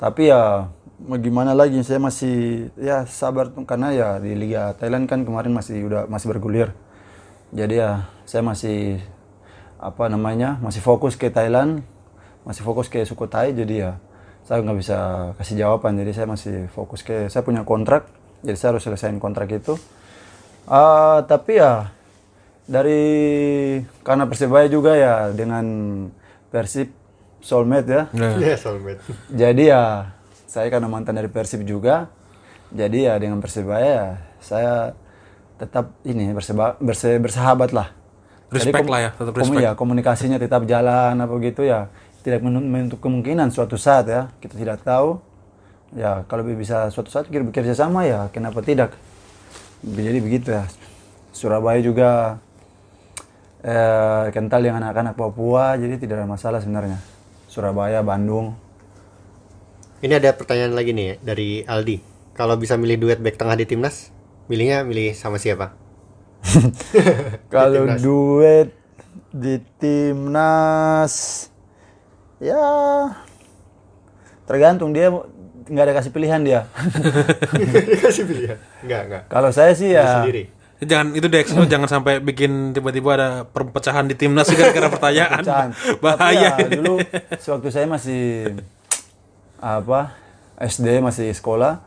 [0.01, 0.73] tapi ya
[1.05, 5.53] mau gimana lagi saya masih ya sabar tuh karena ya di Liga Thailand kan kemarin
[5.53, 6.73] masih udah masih bergulir
[7.53, 7.91] jadi ya
[8.25, 9.05] saya masih
[9.77, 11.85] apa namanya masih fokus ke Thailand
[12.49, 13.93] masih fokus ke Sukhothai jadi ya
[14.45, 14.99] saya nggak bisa
[15.35, 18.05] kasih jawaban jadi saya masih fokus ke saya punya kontrak
[18.41, 19.73] jadi saya harus selesaiin kontrak itu.
[20.65, 21.93] Ah, tapi ya
[22.65, 23.03] dari
[24.01, 25.65] karena Persebaya juga ya dengan
[26.49, 26.93] Persib
[27.41, 28.03] soulmate ya.
[28.13, 29.01] Nah, Iya soulmate.
[29.29, 29.83] jadi ya
[30.45, 32.09] saya karena mantan dari Persib juga
[32.69, 34.09] jadi ya dengan Persebaya ya,
[34.41, 34.75] saya
[35.55, 37.89] tetap ini berseba, berse- bersahabat lah.
[38.51, 39.63] Respect lah ya, tetap komu- respect.
[39.63, 41.89] ya, komunikasinya tetap jalan apa gitu ya
[42.25, 44.33] tidak menutup kemungkinan suatu saat ya.
[44.41, 45.21] Kita tidak tahu.
[45.95, 48.97] Ya kalau bisa suatu saat kita bekerja sama ya kenapa tidak?
[49.85, 50.65] Jadi begitu ya.
[51.31, 52.41] Surabaya juga
[53.61, 56.99] eh, kental dengan anak-anak Papua jadi tidak ada masalah sebenarnya.
[57.47, 58.57] Surabaya Bandung.
[60.03, 61.97] Ini ada pertanyaan lagi nih ya, dari Aldi.
[62.35, 64.11] kalau bisa milih duet back tengah di timnas,
[64.51, 65.71] milihnya milih sama siapa?
[67.55, 68.75] Kalau duet
[69.31, 71.47] di timnas
[72.43, 72.63] ya
[74.45, 75.11] tergantung dia
[75.65, 76.61] nggak ada kasih pilihan dia.
[78.05, 78.59] Kasih pilihan.
[78.85, 79.23] Enggak, enggak.
[79.33, 80.53] Kalau saya sih ya Sendiri.
[80.85, 85.41] Jangan itu Dex, lu jangan sampai bikin tiba-tiba ada perpecahan di timnas gara-gara pertanyaan.
[85.41, 85.71] pecahan.
[86.05, 86.53] Bahaya.
[86.61, 86.95] Tapi ya, dulu
[87.41, 88.53] sewaktu saya masih
[89.65, 90.13] apa
[90.61, 91.81] SD masih sekolah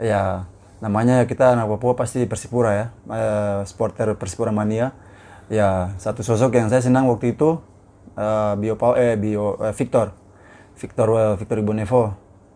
[0.00, 0.48] ya
[0.80, 4.96] namanya kita anak Papua pasti Persipura ya eh, supporter Persipura mania
[5.52, 7.60] ya satu sosok yang saya senang waktu itu
[8.18, 10.10] eh, Bio Pau eh Bio eh, Victor
[10.74, 12.02] Victor eh, Victor Ibonevo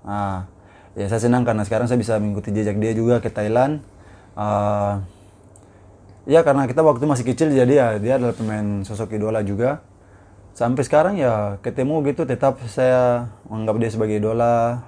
[0.02, 0.50] ah
[0.98, 3.80] ya saya senang karena sekarang saya bisa mengikuti jejak dia juga ke Thailand
[4.32, 5.04] Ah,
[6.22, 9.82] Ya karena kita waktu masih kecil jadi ya dia adalah pemain sosok idola juga.
[10.54, 14.86] Sampai sekarang ya ketemu gitu tetap saya menganggap dia sebagai idola,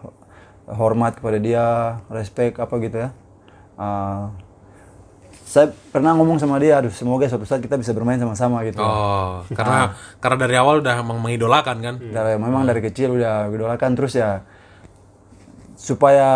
[0.69, 1.67] hormat kepada dia,
[2.13, 3.11] respect apa gitu ya.
[3.75, 4.31] Ah,
[5.45, 8.81] saya pernah ngomong sama dia, aduh semoga suatu saat kita bisa bermain sama-sama gitu.
[8.81, 11.95] Oh, karena karena dari awal udah emang mengidolakan kan.
[12.01, 14.43] Dari, memang dari kecil udah idolakan terus ya
[15.77, 16.29] supaya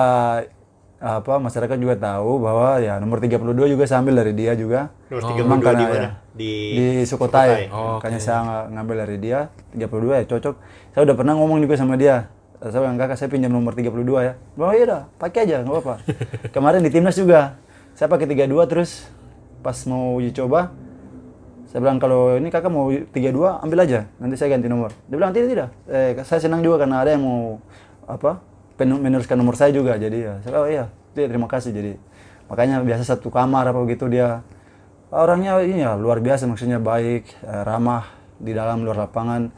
[0.98, 3.38] apa masyarakat juga tahu bahwa ya nomor 32
[3.70, 4.90] juga saya ambil dari dia juga.
[5.08, 6.08] Nomor Memang 32 karena di ya, mana?
[6.34, 7.70] Di di Sukotai.
[7.70, 9.38] Oh, Makanya saya ng- ngambil dari dia
[9.72, 10.54] 32 ya cocok.
[10.92, 12.28] Saya udah pernah ngomong juga sama dia.
[12.58, 13.94] Saya bilang kakak saya pinjam nomor 32
[14.26, 14.34] ya.
[14.58, 15.94] Oh iya dah, pakai aja nggak apa-apa.
[16.54, 17.54] Kemarin di timnas juga
[17.98, 19.10] saya pakai 32 terus
[19.58, 20.70] pas mau uji coba
[21.66, 23.10] saya bilang kalau ini kakak mau 32
[23.66, 24.88] ambil aja nanti saya ganti nomor.
[25.04, 25.68] Dia bilang tidak tidak.
[25.84, 27.60] Eh, saya senang juga karena ada yang mau
[28.08, 28.40] apa
[28.80, 30.34] meneruskan nomor saya juga jadi ya.
[30.46, 31.92] Saya oh iya terima kasih jadi
[32.48, 34.40] makanya biasa satu kamar apa begitu dia
[35.12, 39.50] orangnya ini ya luar biasa maksudnya baik eh, ramah di dalam luar lapangan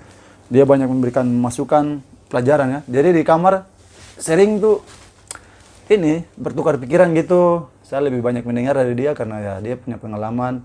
[0.51, 3.69] dia banyak memberikan masukan pelajaran ya jadi di kamar
[4.19, 4.83] sering tuh
[5.87, 10.63] ini bertukar pikiran gitu saya lebih banyak mendengar dari dia karena ya dia punya pengalaman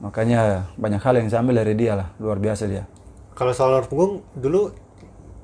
[0.00, 2.88] makanya banyak hal yang saya ambil dari dia lah luar biasa dia
[3.36, 4.72] Kalau soal nomor punggung dulu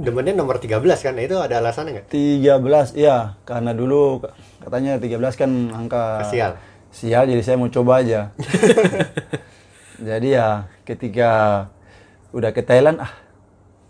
[0.01, 1.15] demennya nomor 13 kan?
[1.21, 2.07] Itu ada alasannya nggak?
[2.09, 4.25] 13 iya karena dulu
[4.65, 6.57] katanya 13 kan angka Sial.
[6.89, 8.33] sial jadi saya mau coba aja
[10.09, 10.49] jadi ya
[10.89, 11.31] ketika
[12.33, 13.13] udah ke Thailand ah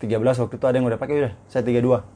[0.02, 2.13] 13 waktu itu ada yang udah pakai udah saya 32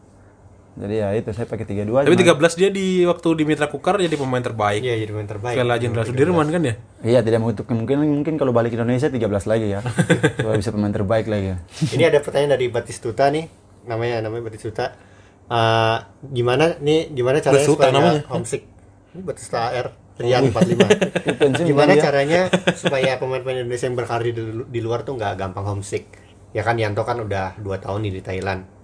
[0.78, 3.98] jadi ya itu saya pakai 32 Tapi cuman- 13 dia di waktu di Mitra Kukar
[3.98, 4.78] jadi pemain terbaik.
[4.78, 5.56] Iya, jadi pemain terbaik.
[5.58, 6.74] Piala Jenderal Sudirman kan ya?
[7.00, 9.80] Iya tidak menutup kemungkinan mungkin kalau balik ke Indonesia 13 lagi ya.
[10.38, 11.56] Supaya bisa pemain terbaik lagi ya.
[11.90, 13.50] Ini ada pertanyaan dari Batistuta nih,
[13.84, 14.94] namanya namanya Batistuta.
[15.44, 15.96] Eh,
[16.30, 18.22] gimana nih gimana caranya Batistuta supaya namanya?
[18.28, 18.62] homesick?
[19.10, 21.38] Ini Batistuta AR Rian 45.
[21.38, 22.02] pensiun gimana dia?
[22.04, 22.40] caranya
[22.74, 26.06] supaya pemain-pemain Indonesia yang berkarir di, di luar tuh nggak gampang homesick?
[26.50, 28.77] Ya kan Yanto kan udah dua tahun nih di Thailand.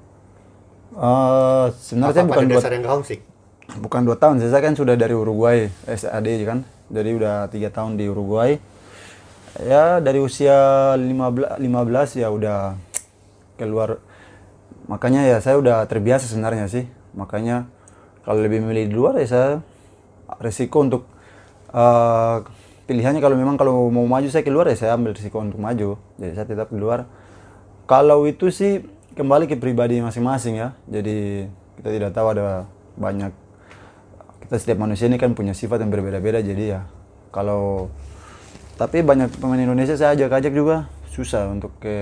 [0.95, 3.20] Eh, sebenarnya Apa bukan dua, nggak homesick?
[3.64, 6.62] bukan dua tahun, saya kan sudah dari Uruguay SAD kan.
[6.92, 8.62] Jadi udah tiga tahun di Uruguay.
[9.59, 12.78] Ya dari usia 15 15 ya udah
[13.59, 13.99] keluar.
[14.86, 16.86] Makanya ya saya udah terbiasa sebenarnya sih.
[17.18, 17.66] Makanya
[18.22, 19.49] kalau lebih memilih di luar ya saya
[20.38, 21.03] resiko untuk
[21.74, 22.36] eh,
[22.86, 25.99] pilihannya kalau memang kalau mau maju saya keluar ya saya ambil risiko untuk maju.
[26.22, 27.11] Jadi saya tetap keluar.
[27.90, 30.68] Kalau itu sih kembali ke pribadi masing-masing ya.
[30.90, 31.48] Jadi
[31.80, 32.66] kita tidak tahu ada
[32.98, 33.30] banyak
[34.44, 36.42] kita setiap manusia ini kan punya sifat yang berbeda-beda.
[36.42, 36.86] Jadi ya
[37.30, 37.88] kalau
[38.74, 41.94] tapi banyak pemain Indonesia saya ajak-ajak juga susah untuk ke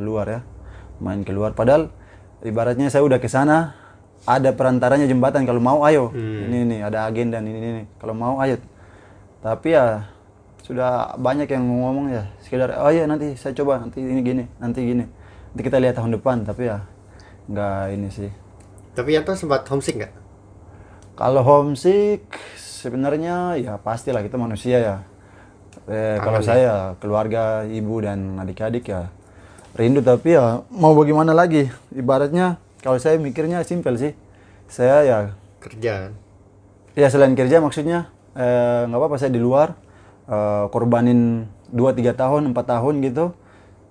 [0.00, 0.40] luar ya
[0.96, 1.92] main keluar padahal
[2.40, 3.76] ibaratnya saya udah ke sana
[4.24, 5.44] ada perantaranya jembatan.
[5.46, 6.10] Kalau mau ayo.
[6.16, 7.82] Ini ini ada agen dan ini ini.
[8.00, 8.58] Kalau mau ayo.
[9.44, 10.16] Tapi ya
[10.66, 14.82] sudah banyak yang ngomong ya sekedar oh iya nanti saya coba nanti ini gini nanti
[14.82, 15.06] gini
[15.58, 16.84] kita lihat tahun depan tapi ya
[17.46, 18.30] nggak ini sih
[18.92, 20.12] Tapi Yanto sempat homesick nggak?
[21.14, 22.24] kalau homesick
[22.56, 24.96] sebenarnya ya pastilah kita manusia ya.
[25.86, 29.08] Eh, kalau saya keluarga, ibu dan adik-adik ya
[29.72, 31.68] rindu tapi ya mau bagaimana lagi?
[31.92, 34.12] Ibaratnya kalau saya mikirnya simpel sih.
[34.66, 35.18] Saya ya
[35.60, 36.12] Kerja kan?
[36.96, 39.72] ya selain kerja maksudnya eh, nggak apa-apa saya di luar
[40.26, 43.32] eh, korbanin 2 3 tahun, 4 tahun gitu.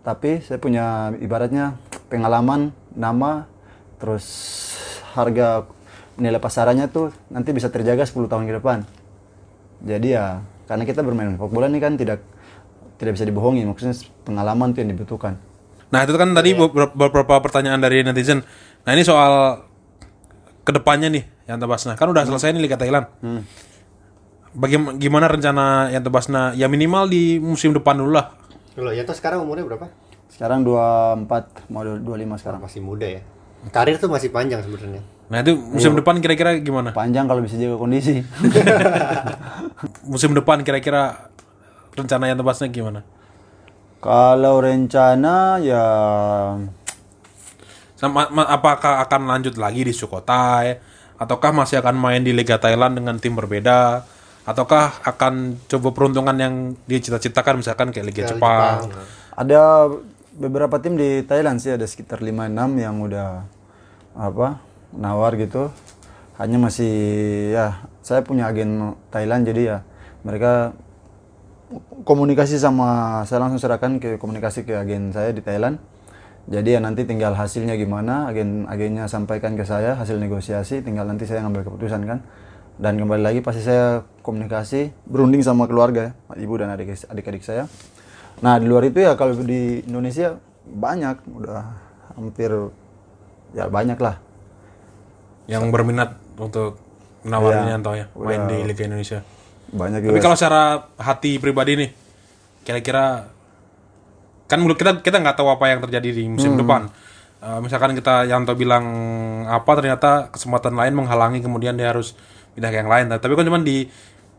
[0.05, 1.81] Tapi saya punya ibaratnya
[2.13, 3.49] pengalaman, nama,
[3.97, 4.25] terus
[5.17, 5.65] harga
[6.21, 8.85] nilai pasarannya tuh nanti bisa terjaga 10 tahun ke depan.
[9.81, 12.21] Jadi ya karena kita bermain sepak bola ini kan tidak
[13.01, 15.41] tidak bisa dibohongi, maksudnya pengalaman tuh yang dibutuhkan.
[15.89, 18.45] Nah itu kan tadi beberapa, beberapa pertanyaan dari netizen.
[18.85, 19.65] Nah ini soal
[20.61, 21.97] ke depannya nih Yanto Basna.
[21.97, 23.09] Kan udah selesai nih Liga Thailand.
[24.55, 26.55] Bagaimana gimana rencana Yanto Basna?
[26.55, 28.44] Ya minimal di musim depan dulu lah.
[28.75, 29.87] Loh, Yanto sekarang umurnya berapa?
[30.27, 32.59] Sekarang 24 mau 25 sekarang.
[32.59, 33.21] Masih muda ya.
[33.73, 35.01] karir tuh masih panjang sebenarnya.
[35.25, 36.93] Nah itu musim depan kira-kira gimana?
[36.93, 38.21] Panjang kalau bisa jaga kondisi.
[40.11, 41.33] Musim depan kira-kira
[41.97, 43.01] rencana yang tebasnya gimana?
[44.05, 45.85] kalau rencana ya
[47.97, 50.77] Sama, ma- apakah akan lanjut lagi di Sukhothai?
[51.17, 54.05] Ataukah masih akan main di Liga Thailand dengan tim berbeda?
[54.45, 58.93] Ataukah akan coba peruntungan yang dicita-citakan misalkan kayak Liga Jepang?
[59.35, 59.91] ada
[60.37, 63.43] beberapa tim di Thailand sih ada sekitar 5 6 yang udah
[64.15, 64.61] apa
[64.95, 65.73] nawar gitu.
[66.37, 66.93] Hanya masih
[67.55, 69.77] ya saya punya agen Thailand jadi ya
[70.21, 70.75] mereka
[72.05, 75.81] komunikasi sama saya langsung serahkan ke komunikasi ke agen saya di Thailand.
[76.45, 81.25] Jadi ya nanti tinggal hasilnya gimana, agen agennya sampaikan ke saya hasil negosiasi, tinggal nanti
[81.25, 82.21] saya ngambil keputusan kan.
[82.75, 87.71] Dan kembali lagi pasti saya komunikasi, berunding sama keluarga, ya, ibu dan adik adik-adik saya.
[88.43, 90.35] Nah di luar itu ya kalau di Indonesia
[90.67, 91.63] banyak, udah
[92.19, 92.51] hampir
[93.55, 94.19] ya banyak lah.
[95.47, 96.75] Yang berminat untuk
[97.23, 99.23] menawarin Iya, Yanto ya, main di Liga Indonesia.
[99.71, 100.23] Banyak Tapi juga.
[100.27, 100.63] kalau secara
[100.99, 101.89] hati pribadi nih,
[102.67, 103.31] kira-kira
[104.51, 106.91] kan menurut kita kita nggak tahu apa yang terjadi di musim depan.
[107.39, 108.83] Eh, misalkan kita Yanto bilang
[109.47, 112.19] apa, ternyata kesempatan lain menghalangi, kemudian dia harus
[112.55, 113.05] pindah ke yang lain.
[113.11, 113.85] Tapi kan cuma di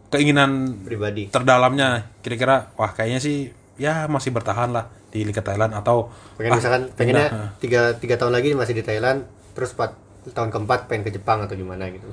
[0.09, 0.51] keinginan
[0.83, 1.29] Pribadi.
[1.29, 6.57] terdalamnya, kira-kira wah kayaknya sih ya masih bertahan lah di Liga Thailand atau Pengen ah,
[6.57, 6.97] misalkan pindah.
[6.97, 7.27] pengennya
[7.59, 9.93] tiga tiga tahun lagi masih di Thailand, terus empat
[10.27, 12.07] tahun keempat pengen ke Jepang atau gimana gitu.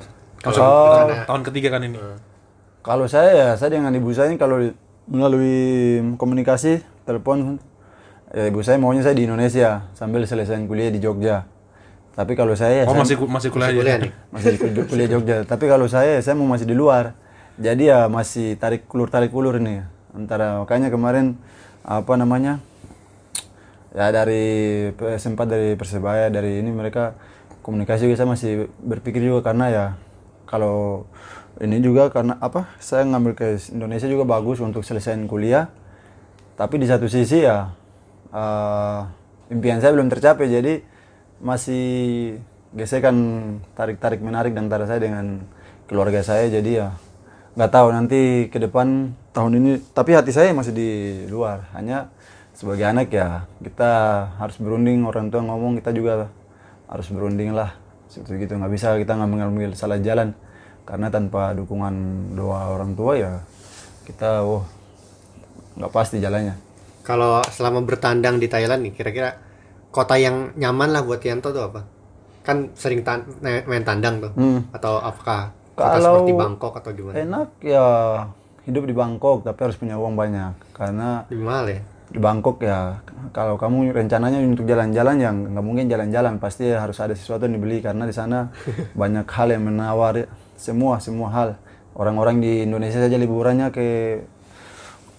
[0.44, 1.08] Maksud- Oh.
[1.24, 1.98] tahun ketiga kan ini.
[2.84, 4.60] Kalau saya ya saya dengan ibu saya ini kalau
[5.08, 5.56] melalui
[6.16, 7.60] komunikasi telepon
[8.30, 11.48] ya ibu saya maunya saya di Indonesia sambil selesai kuliah di Jogja.
[12.14, 13.80] Tapi kalau saya ya Oh saya masih masih kuliah aja.
[13.82, 14.12] Kuliah nih.
[14.30, 14.52] masih
[14.86, 15.38] kuliah Jogja.
[15.50, 17.18] Tapi kalau saya saya mau masih di luar.
[17.58, 19.82] Jadi ya masih tarik ulur tarik ulur ini
[20.14, 21.38] antara makanya kemarin
[21.82, 22.62] apa namanya
[23.94, 27.18] ya dari sempat dari persebaya dari ini mereka
[27.62, 28.52] komunikasi juga saya masih
[28.82, 29.86] berpikir juga karena ya
[30.50, 31.06] kalau
[31.62, 35.70] ini juga karena apa saya ngambil ke Indonesia juga bagus untuk selesaiin kuliah
[36.58, 37.74] tapi di satu sisi ya
[38.34, 39.00] eh,
[39.54, 40.74] impian saya belum tercapai jadi
[41.44, 41.86] masih
[42.72, 43.16] gesekan
[43.76, 45.44] tarik tarik menarik antara saya dengan
[45.86, 46.88] keluarga saya jadi ya
[47.54, 50.90] nggak tahu nanti ke depan tahun ini tapi hati saya masih di
[51.30, 51.70] luar.
[51.78, 52.10] Hanya
[52.54, 53.92] sebagai anak ya kita
[54.42, 56.34] harus berunding orang tua ngomong kita juga
[56.90, 57.78] harus berunding lah.
[58.10, 60.34] Seperti gitu nggak bisa kita ngambil ngambil salah jalan.
[60.84, 61.94] Karena tanpa dukungan
[62.34, 63.34] doa orang tua ya
[64.10, 64.66] kita wah
[65.78, 66.58] nggak pasti jalannya.
[67.04, 69.36] Kalau selama bertandang di Thailand nih, kira-kira
[69.94, 71.86] kota yang nyaman lah buat Yanto tuh apa?
[72.42, 74.32] Kan sering tan- main tandang tuh.
[74.74, 77.16] Atau apakah kota Kalau seperti Bangkok atau gimana?
[77.16, 77.86] enak ya
[78.64, 81.82] hidup di Bangkok tapi harus punya uang banyak karena Lebih mahal ya?
[82.08, 87.12] di Bangkok ya kalau kamu rencananya untuk jalan-jalan yang nggak mungkin jalan-jalan pasti harus ada
[87.12, 88.54] sesuatu yang dibeli karena di sana
[88.94, 91.50] banyak hal yang menawar semua semua hal
[91.94, 93.88] orang-orang di Indonesia saja liburannya ke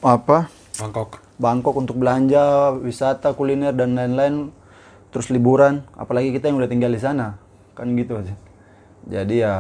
[0.01, 1.19] apa Bangkok.
[1.35, 4.55] Bangkok untuk belanja wisata kuliner dan lain-lain
[5.15, 7.39] terus liburan apalagi kita yang udah tinggal di sana.
[7.79, 8.35] Kan gitu sih
[9.09, 9.55] jadi ya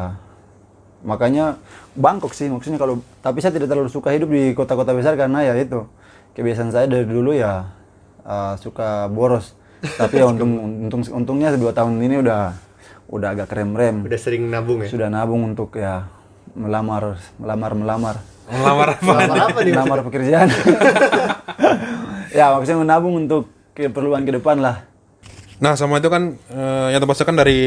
[1.04, 1.60] makanya
[1.94, 5.54] Bangkok sih maksudnya kalau tapi saya tidak terlalu suka hidup di kota-kota besar karena ya
[5.60, 5.84] itu
[6.32, 7.70] kebiasaan saya dari dulu ya
[8.24, 9.54] uh, suka boros.
[10.00, 12.56] Tapi ya untung untung untungnya dua tahun ini udah
[13.12, 14.00] udah agak rem-rem.
[14.00, 14.88] Udah sering nabung ya?
[14.88, 16.08] sudah nabung untuk ya
[16.56, 18.16] melamar melamar melamar.
[18.48, 19.04] Melamar apa?
[19.04, 19.72] Melamar apa nih?
[19.76, 20.48] melamar pekerjaan.
[22.34, 23.46] Ya maksudnya menabung untuk
[23.78, 24.82] keperluan ke depan lah
[25.64, 27.60] Nah, sama itu kan eh, yang terbahas kan dari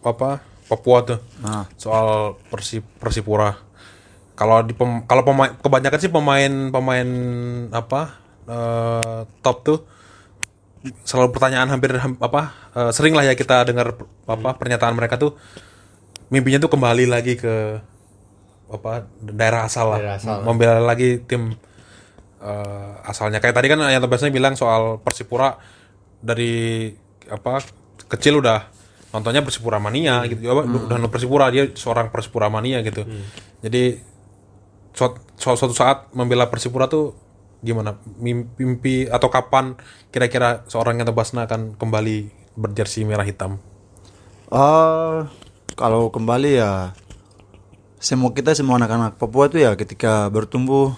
[0.00, 0.40] apa?
[0.64, 1.20] Papua tuh.
[1.44, 1.68] Nah.
[1.76, 3.52] Soal Persi Persipura.
[4.32, 7.08] Kalau di pem- kalau pemain kebanyakan sih pemain-pemain
[7.70, 8.02] apa?
[8.42, 9.78] eh, top tuh
[11.04, 12.56] selalu pertanyaan hampir ham- apa?
[12.72, 13.94] eh, sering lah ya kita dengar
[14.24, 15.36] apa pernyataan mereka tuh
[16.26, 17.78] mimpinya tuh kembali lagi ke
[18.66, 20.38] apa daerah asal lah, Daerah asal.
[20.42, 21.52] membela lagi tim
[22.40, 23.38] eh, asalnya.
[23.38, 25.60] Kayak tadi kan yang terbesarnya bilang soal Persipura
[26.18, 26.88] dari
[27.32, 27.64] apa
[28.12, 28.68] kecil udah
[29.12, 30.44] nontonnya Persipura mania gitu.
[30.44, 33.04] Apa, udah nonton Persipura dia seorang Persipura mania gitu.
[33.64, 34.00] Jadi
[34.92, 37.16] suat- su- suatu saat membela Persipura tuh
[37.62, 39.78] gimana mimpi, mimpi atau kapan
[40.10, 42.28] kira-kira seorang yang tebasna akan kembali
[42.58, 43.56] berjersey merah hitam?
[44.52, 45.30] Ah,
[45.78, 46.92] kalau kembali ya
[48.02, 50.92] semua kita semua anak-anak Papua itu ya ketika bertumbuh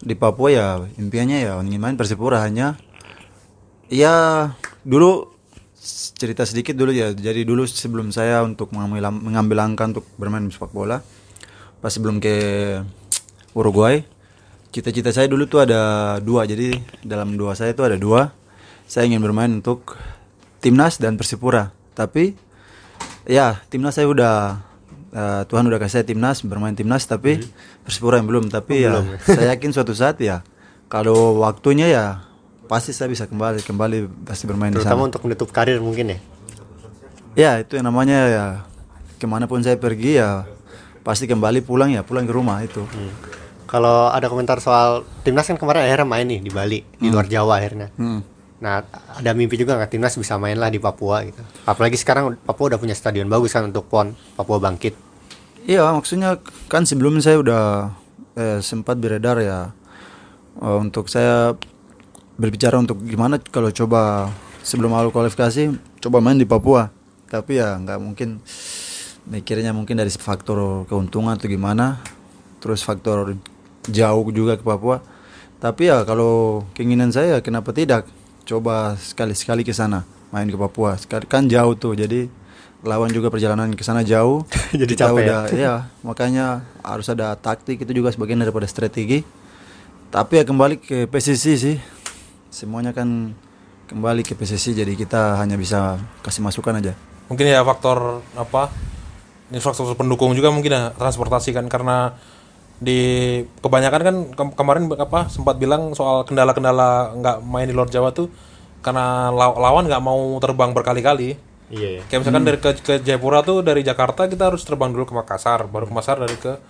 [0.00, 2.80] di Papua ya impiannya ya ingin main Persipura hanya
[3.92, 4.48] ya
[4.82, 5.33] dulu
[6.16, 7.12] cerita sedikit dulu ya.
[7.12, 11.04] Jadi dulu sebelum saya untuk mengambil, mengambil langkah untuk bermain sepak bola
[11.84, 12.32] pas sebelum ke
[13.52, 14.00] Uruguay
[14.74, 16.42] cita-cita saya dulu tuh ada dua.
[16.50, 16.74] Jadi
[17.06, 18.34] dalam dua saya itu ada dua.
[18.90, 19.94] Saya ingin bermain untuk
[20.58, 21.70] timnas dan Persipura.
[21.94, 22.34] Tapi
[23.30, 24.58] ya timnas saya udah
[25.14, 27.38] eh, Tuhan udah kasih saya timnas bermain timnas tapi
[27.86, 28.50] Persipura yang belum.
[28.50, 28.98] Tapi ya.
[29.22, 30.42] saya yakin suatu saat ya
[30.90, 32.26] kalau waktunya ya
[32.64, 34.92] pasti saya bisa kembali kembali pasti bermain di sana.
[34.92, 36.18] Terutama untuk menutup karir mungkin ya.
[37.34, 38.44] Ya itu yang namanya ya
[39.18, 40.46] ke mana pun saya pergi ya
[41.04, 42.82] pasti kembali pulang ya pulang ke rumah itu.
[42.84, 43.12] Hmm.
[43.68, 47.58] Kalau ada komentar soal timnas kan kemarin akhirnya main nih di Bali, di luar Jawa
[47.58, 47.90] akhirnya.
[47.98, 48.22] Hmm.
[48.62, 48.80] Nah,
[49.18, 51.42] ada mimpi juga nggak timnas bisa main lah di Papua gitu.
[51.66, 54.94] Apalagi sekarang Papua udah punya stadion bagus kan untuk PON, Papua Bangkit.
[55.64, 56.38] Iya maksudnya
[56.70, 57.64] kan sebelum saya udah
[58.36, 59.72] eh, sempat beredar ya
[60.60, 61.56] eh, untuk saya
[62.34, 64.30] berbicara untuk gimana kalau coba
[64.66, 66.90] sebelum awal kualifikasi coba main di Papua.
[67.30, 68.40] Tapi ya nggak mungkin.
[69.24, 71.96] Mikirnya mungkin dari faktor keuntungan atau gimana.
[72.60, 73.36] Terus faktor
[73.88, 75.00] jauh juga ke Papua.
[75.64, 78.04] Tapi ya kalau keinginan saya kenapa tidak
[78.44, 81.00] coba sekali-sekali ke sana main ke Papua.
[81.24, 82.28] Kan jauh tuh jadi
[82.84, 84.44] lawan juga perjalanan ke sana jauh.
[84.76, 85.24] Jadi Kita capek ya?
[85.24, 85.74] udah ya
[86.04, 89.24] makanya harus ada taktik itu juga sebagian daripada strategi.
[90.12, 91.76] Tapi ya kembali ke PSSI sih
[92.54, 93.34] semuanya kan
[93.90, 96.94] kembali ke PSSI jadi kita hanya bisa kasih masukan aja.
[97.26, 98.70] Mungkin ya faktor apa
[99.50, 102.14] infrastruktur pendukung juga mungkin ya transportasi kan karena
[102.78, 108.14] di kebanyakan kan ke- kemarin apa sempat bilang soal kendala-kendala nggak main di luar Jawa
[108.14, 108.30] tuh
[108.86, 111.34] karena law- lawan nggak mau terbang berkali-kali.
[111.74, 112.02] Iya ya.
[112.06, 115.64] kayak misalkan dari ke, ke Jayapura tuh dari Jakarta kita harus terbang dulu ke Makassar
[115.64, 116.60] baru ke Makassar dari ke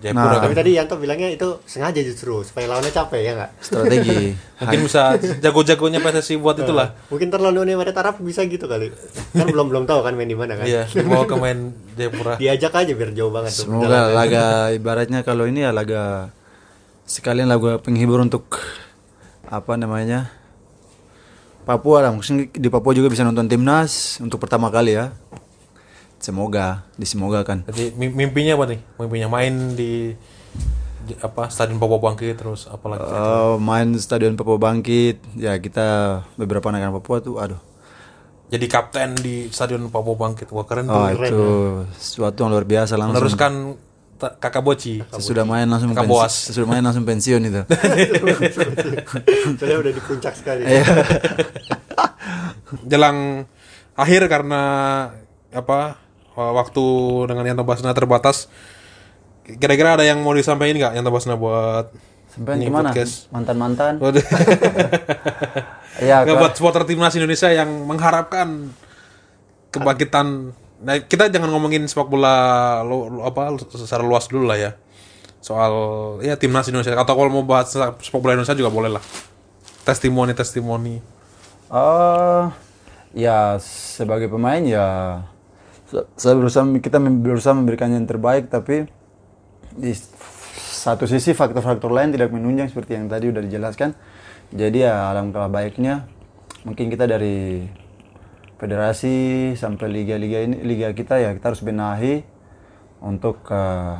[0.00, 0.48] Jayapura kan.
[0.48, 3.50] Tapi tadi Yanto bilangnya itu sengaja justru supaya lawannya capek ya nggak?
[3.60, 4.32] strategi.
[4.60, 5.02] Mungkin bisa
[5.44, 6.96] jago-jagonya PSSI buat itulah.
[7.12, 8.88] Mungkin terlalu nih Maret Arab bisa gitu kali.
[9.36, 10.64] Kan belum belum tahu kan main di mana kan.
[10.64, 12.40] iya mau ke main Jayapura.
[12.40, 13.68] Diajak aja biar jauh banget tuh.
[13.68, 16.32] semoga laga ibaratnya kalau ini ya laga
[17.04, 18.56] sekalian laga penghibur untuk
[19.52, 20.32] apa namanya?
[21.68, 22.10] Papua lah.
[22.16, 25.12] Mungkin di Papua juga bisa nonton timnas untuk pertama kali ya
[26.20, 28.80] semoga disemogakan Jadi mim- mimpinya apa nih?
[28.96, 30.12] Mimpinya main di
[31.00, 33.00] di apa Stadion Papua Bangkit terus apalagi?
[33.02, 37.60] Eh, main stadion Papua Bangkit ya kita beberapa anak-anak Papua tuh aduh
[38.50, 40.50] Jadi kapten di Stadion Papua Bangkit.
[40.50, 41.22] Wah keren oh, tuh.
[41.22, 41.44] itu
[41.96, 43.52] sesuatu yang luar biasa langsung Meneruskan
[44.20, 45.00] kakak Boci.
[45.16, 46.52] sudah main langsung Kakak Boas.
[46.52, 47.62] sudah main langsung pensiun itu
[49.56, 50.68] Soalnya udah di puncak sekali.
[50.68, 50.84] Iya.
[52.84, 53.48] Jelang
[53.96, 54.62] akhir karena
[55.50, 55.98] apa
[56.36, 56.84] waktu
[57.26, 58.46] dengan Yanto Basna terbatas.
[59.46, 61.90] Kira-kira ada yang mau disampaikan nggak Yanto Basna buat
[62.30, 63.26] sampai gimana podcast?
[63.34, 63.98] mantan-mantan
[65.98, 68.70] ya Nggak buat supporter timnas Indonesia yang mengharapkan
[69.70, 70.54] kebangkitan.
[70.80, 74.70] Nah, kita jangan ngomongin sepak bola lo, lo- apa secara luas dulu lah ya.
[75.42, 75.72] Soal
[76.22, 79.02] ya timnas Indonesia atau kalau mau bahas sepak bola Indonesia juga boleh lah.
[79.82, 81.02] Testimoni testimoni.
[81.70, 82.50] Oh,
[83.10, 84.86] ya sebagai pemain ya
[85.90, 88.86] saya berusaha kita berusaha memberikan yang terbaik tapi
[89.74, 89.92] di
[90.80, 93.92] satu sisi faktor-faktor lain tidak menunjang seperti yang tadi udah dijelaskan.
[94.50, 96.06] Jadi ya alangkah baiknya
[96.64, 97.68] mungkin kita dari
[98.58, 102.24] federasi sampai liga-liga ini liga kita ya kita harus benahi
[103.00, 103.94] untuk eh,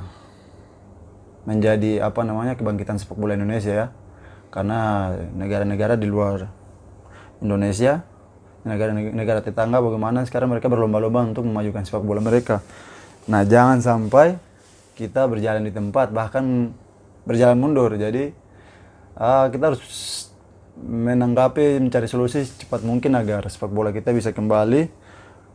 [1.48, 3.86] menjadi apa namanya kebangkitan sepak bola Indonesia ya.
[4.50, 6.50] Karena negara-negara di luar
[7.38, 8.02] Indonesia,
[8.64, 12.60] negara-negara tetangga bagaimana sekarang mereka berlomba-lomba untuk memajukan sepak bola mereka.
[13.28, 14.36] Nah, jangan sampai
[14.96, 16.74] kita berjalan di tempat bahkan
[17.24, 17.96] berjalan mundur.
[17.96, 18.32] Jadi
[19.16, 19.82] ah, kita harus
[20.80, 24.88] menanggapi mencari solusi cepat mungkin agar sepak bola kita bisa kembali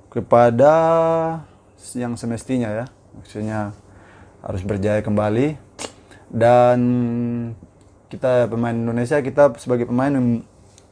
[0.10, 0.74] kepada
[1.98, 2.86] yang semestinya ya.
[3.16, 3.74] Maksudnya
[4.46, 5.58] harus berjaya kembali
[6.30, 6.80] dan
[8.10, 10.14] kita pemain Indonesia kita sebagai pemain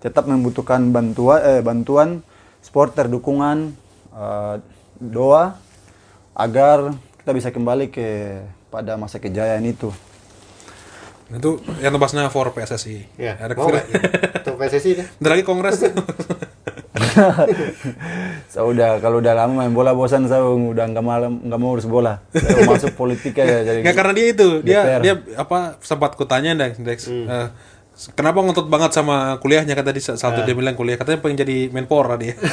[0.03, 2.19] tetap membutuhkan bantuan eh bantuan
[2.59, 3.71] supporter dukungan
[4.11, 4.55] eh,
[4.99, 5.55] doa
[6.35, 6.91] agar
[7.23, 8.07] kita bisa kembali ke
[8.67, 9.95] pada masa kejayaan itu.
[11.31, 13.15] Itu yang tebasnya for PSSI.
[13.15, 13.39] Ya.
[13.39, 13.87] Ada Mau kira-
[14.43, 15.07] Untuk PSSI deh.
[15.17, 15.79] Bentar lagi kongres.
[18.49, 21.85] Saya udah kalau udah lama main bola bosan saya udah nggak mau nggak mau urus
[21.85, 22.21] bola.
[22.33, 23.81] Saya masuk politik aja jadi.
[23.81, 25.01] Nggak karena dia itu, dia DPR.
[25.01, 27.47] dia apa sempat kutanya Dex, Dex, eh,
[28.17, 32.17] kenapa ngotot banget sama kuliahnya kan tadi satu dia bilang kuliah katanya pengen jadi menpora
[32.17, 32.35] dia.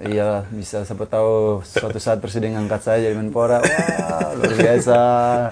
[0.00, 3.60] Iya bisa siapa tahu suatu saat presiden ngangkat saya jadi menpora.
[3.60, 4.98] Wah, luar biasa.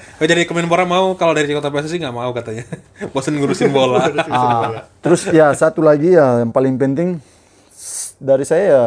[0.01, 2.65] Oh, jadi ke menpora mau kalau dari kota PSSI nggak mau katanya.
[3.13, 4.09] Bosan ngurusin bola.
[4.33, 7.21] Ah, terus ya satu lagi ya yang paling penting
[8.17, 8.85] dari saya ya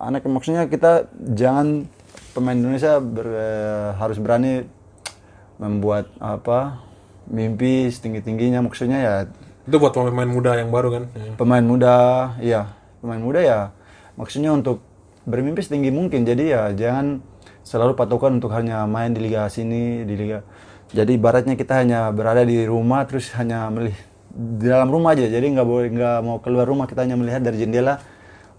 [0.00, 1.04] anak maksudnya kita
[1.36, 1.84] jangan
[2.32, 4.64] pemain Indonesia ber- eh, harus berani
[5.60, 6.80] membuat apa
[7.26, 9.14] mimpi setinggi tingginya maksudnya ya
[9.66, 11.04] itu buat pemain muda yang baru kan.
[11.10, 11.32] Ya.
[11.34, 11.94] pemain muda
[12.38, 12.62] iya
[13.02, 13.60] pemain muda ya
[14.16, 14.82] maksudnya untuk
[15.26, 16.22] bermimpi setinggi mungkin.
[16.24, 17.20] Jadi ya jangan
[17.66, 20.40] selalu patokan untuk hanya main di liga sini, di liga.
[20.94, 25.26] Jadi ibaratnya kita hanya berada di rumah terus hanya melihat di dalam rumah aja.
[25.26, 27.98] Jadi nggak boleh nggak mau keluar rumah kita hanya melihat dari jendela.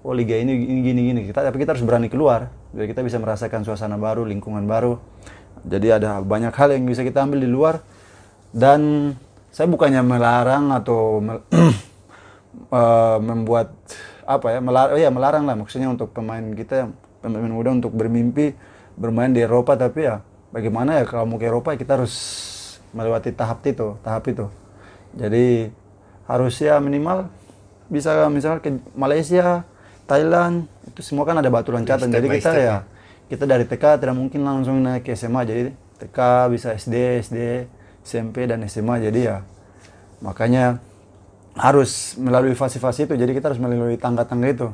[0.06, 1.22] Oh liga ini ini gini gini.
[1.26, 2.52] Kita tapi kita harus berani keluar.
[2.76, 5.00] Jadi kita bisa merasakan suasana baru, lingkungan baru.
[5.64, 7.82] Jadi ada banyak hal yang bisa kita ambil di luar
[8.52, 9.14] dan
[9.52, 11.46] saya bukannya melarang atau mel-
[12.78, 13.74] eh, membuat
[14.28, 15.56] apa ya melarang ya melarang lah.
[15.58, 16.92] Maksudnya untuk pemain kita
[17.24, 18.54] pemain muda untuk bermimpi
[18.94, 19.74] bermain di Eropa.
[19.74, 20.22] Tapi ya
[20.54, 22.16] bagaimana ya kalau mau ke Eropa ya kita harus
[22.94, 24.46] melewati tahap itu tahap itu.
[25.18, 25.72] Jadi
[26.28, 27.32] harus ya minimal
[27.88, 29.64] bisa misalnya ke Malaysia
[30.08, 32.12] Thailand itu semua kan ada batu loncatan.
[32.12, 32.78] Jadi kita step ya
[33.28, 35.62] kita dari TK tidak mungkin langsung naik ke SMA jadi
[36.00, 36.18] TK
[36.48, 36.96] bisa SD
[37.28, 37.38] SD
[38.08, 39.38] SMP dan SMA jadi ya
[40.24, 40.80] makanya
[41.58, 43.18] harus melalui fase-fase itu.
[43.18, 44.68] Jadi kita harus melalui tangga-tangga itu.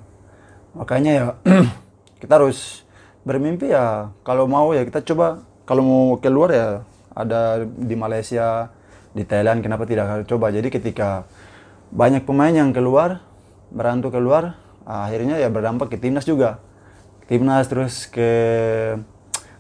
[0.76, 1.26] Makanya ya
[2.22, 2.84] kita harus
[3.24, 5.42] bermimpi ya kalau mau ya kita coba.
[5.64, 6.68] Kalau mau keluar ya
[7.16, 8.68] ada di Malaysia
[9.16, 10.52] di Thailand kenapa tidak coba?
[10.52, 11.24] Jadi ketika
[11.88, 13.24] banyak pemain yang keluar
[13.72, 16.60] merantau keluar akhirnya ya berdampak ke timnas juga.
[17.32, 18.28] Timnas terus ke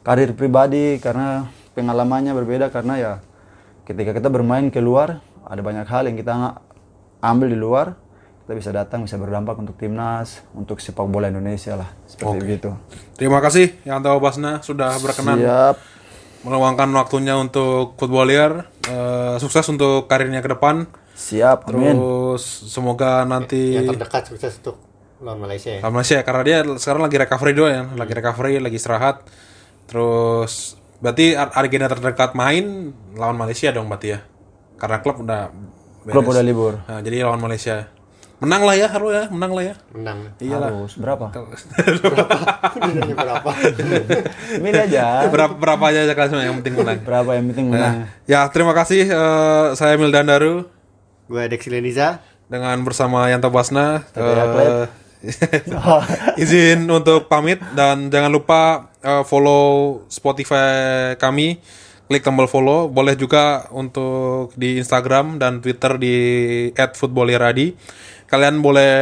[0.03, 3.13] karir pribadi karena pengalamannya berbeda karena ya
[3.83, 6.59] ketika kita bermain keluar ada banyak hal yang kita
[7.19, 7.95] ambil di luar
[8.43, 12.71] kita bisa datang bisa berdampak untuk timnas untuk sepak bola Indonesia lah seperti itu
[13.15, 15.75] Terima kasih Yanto Basna sudah berkenan siap
[16.43, 18.67] meluangkan waktunya untuk footballier.
[18.83, 20.85] Eh, sukses untuk karirnya ke depan.
[21.13, 24.81] siap amin Terus semoga nanti Yang terdekat sukses untuk
[25.23, 25.79] lawan Malaysia ya.
[25.79, 29.23] lawan Malaysia karena dia sekarang lagi recovery dulu ya, lagi recovery, lagi istirahat.
[29.87, 34.19] Terus berarti ar- agenda terdekat main lawan Malaysia dong berarti ya.
[34.73, 35.51] Karena klub udah
[36.01, 36.13] beres.
[36.13, 37.91] klub udah libur Nah, jadi lawan Malaysia.
[38.39, 39.75] Menang lah ya, harus ya, menang lah ya.
[39.89, 40.19] Menang.
[40.37, 40.67] Iyalah.
[40.69, 41.31] harus berapa
[42.75, 43.49] Nanya berapa?
[44.57, 46.99] milih aja berapa berapa aja klasmen yang penting menang.
[47.01, 50.67] berapa yang penting menang Ya, terima kasih eh, saya Mildan Daru
[51.25, 52.19] Gue Dex Leniza.
[52.45, 54.03] dengan bersama Yanto Basna.
[54.05, 54.91] Tapi atlet.
[56.43, 61.63] Izin untuk pamit dan jangan lupa eh, follow Spotify kami,
[62.11, 62.91] klik tombol follow.
[62.91, 66.15] Boleh juga untuk di Instagram dan Twitter di
[66.75, 67.71] @footballeradi.
[68.27, 68.93] Kalian boleh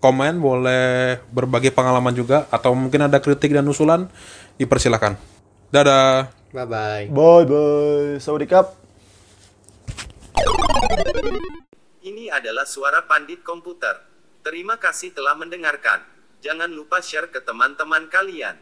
[0.00, 4.08] komen, boleh berbagi pengalaman juga atau mungkin ada kritik dan usulan
[4.56, 5.14] dipersilakan.
[5.72, 6.42] Dadah.
[6.52, 7.04] Bye bye.
[7.08, 8.76] bye bye Saudi Cup
[12.04, 14.11] Ini adalah suara pandit komputer.
[14.42, 16.02] Terima kasih telah mendengarkan.
[16.42, 18.50] Jangan lupa share ke teman-teman kalian.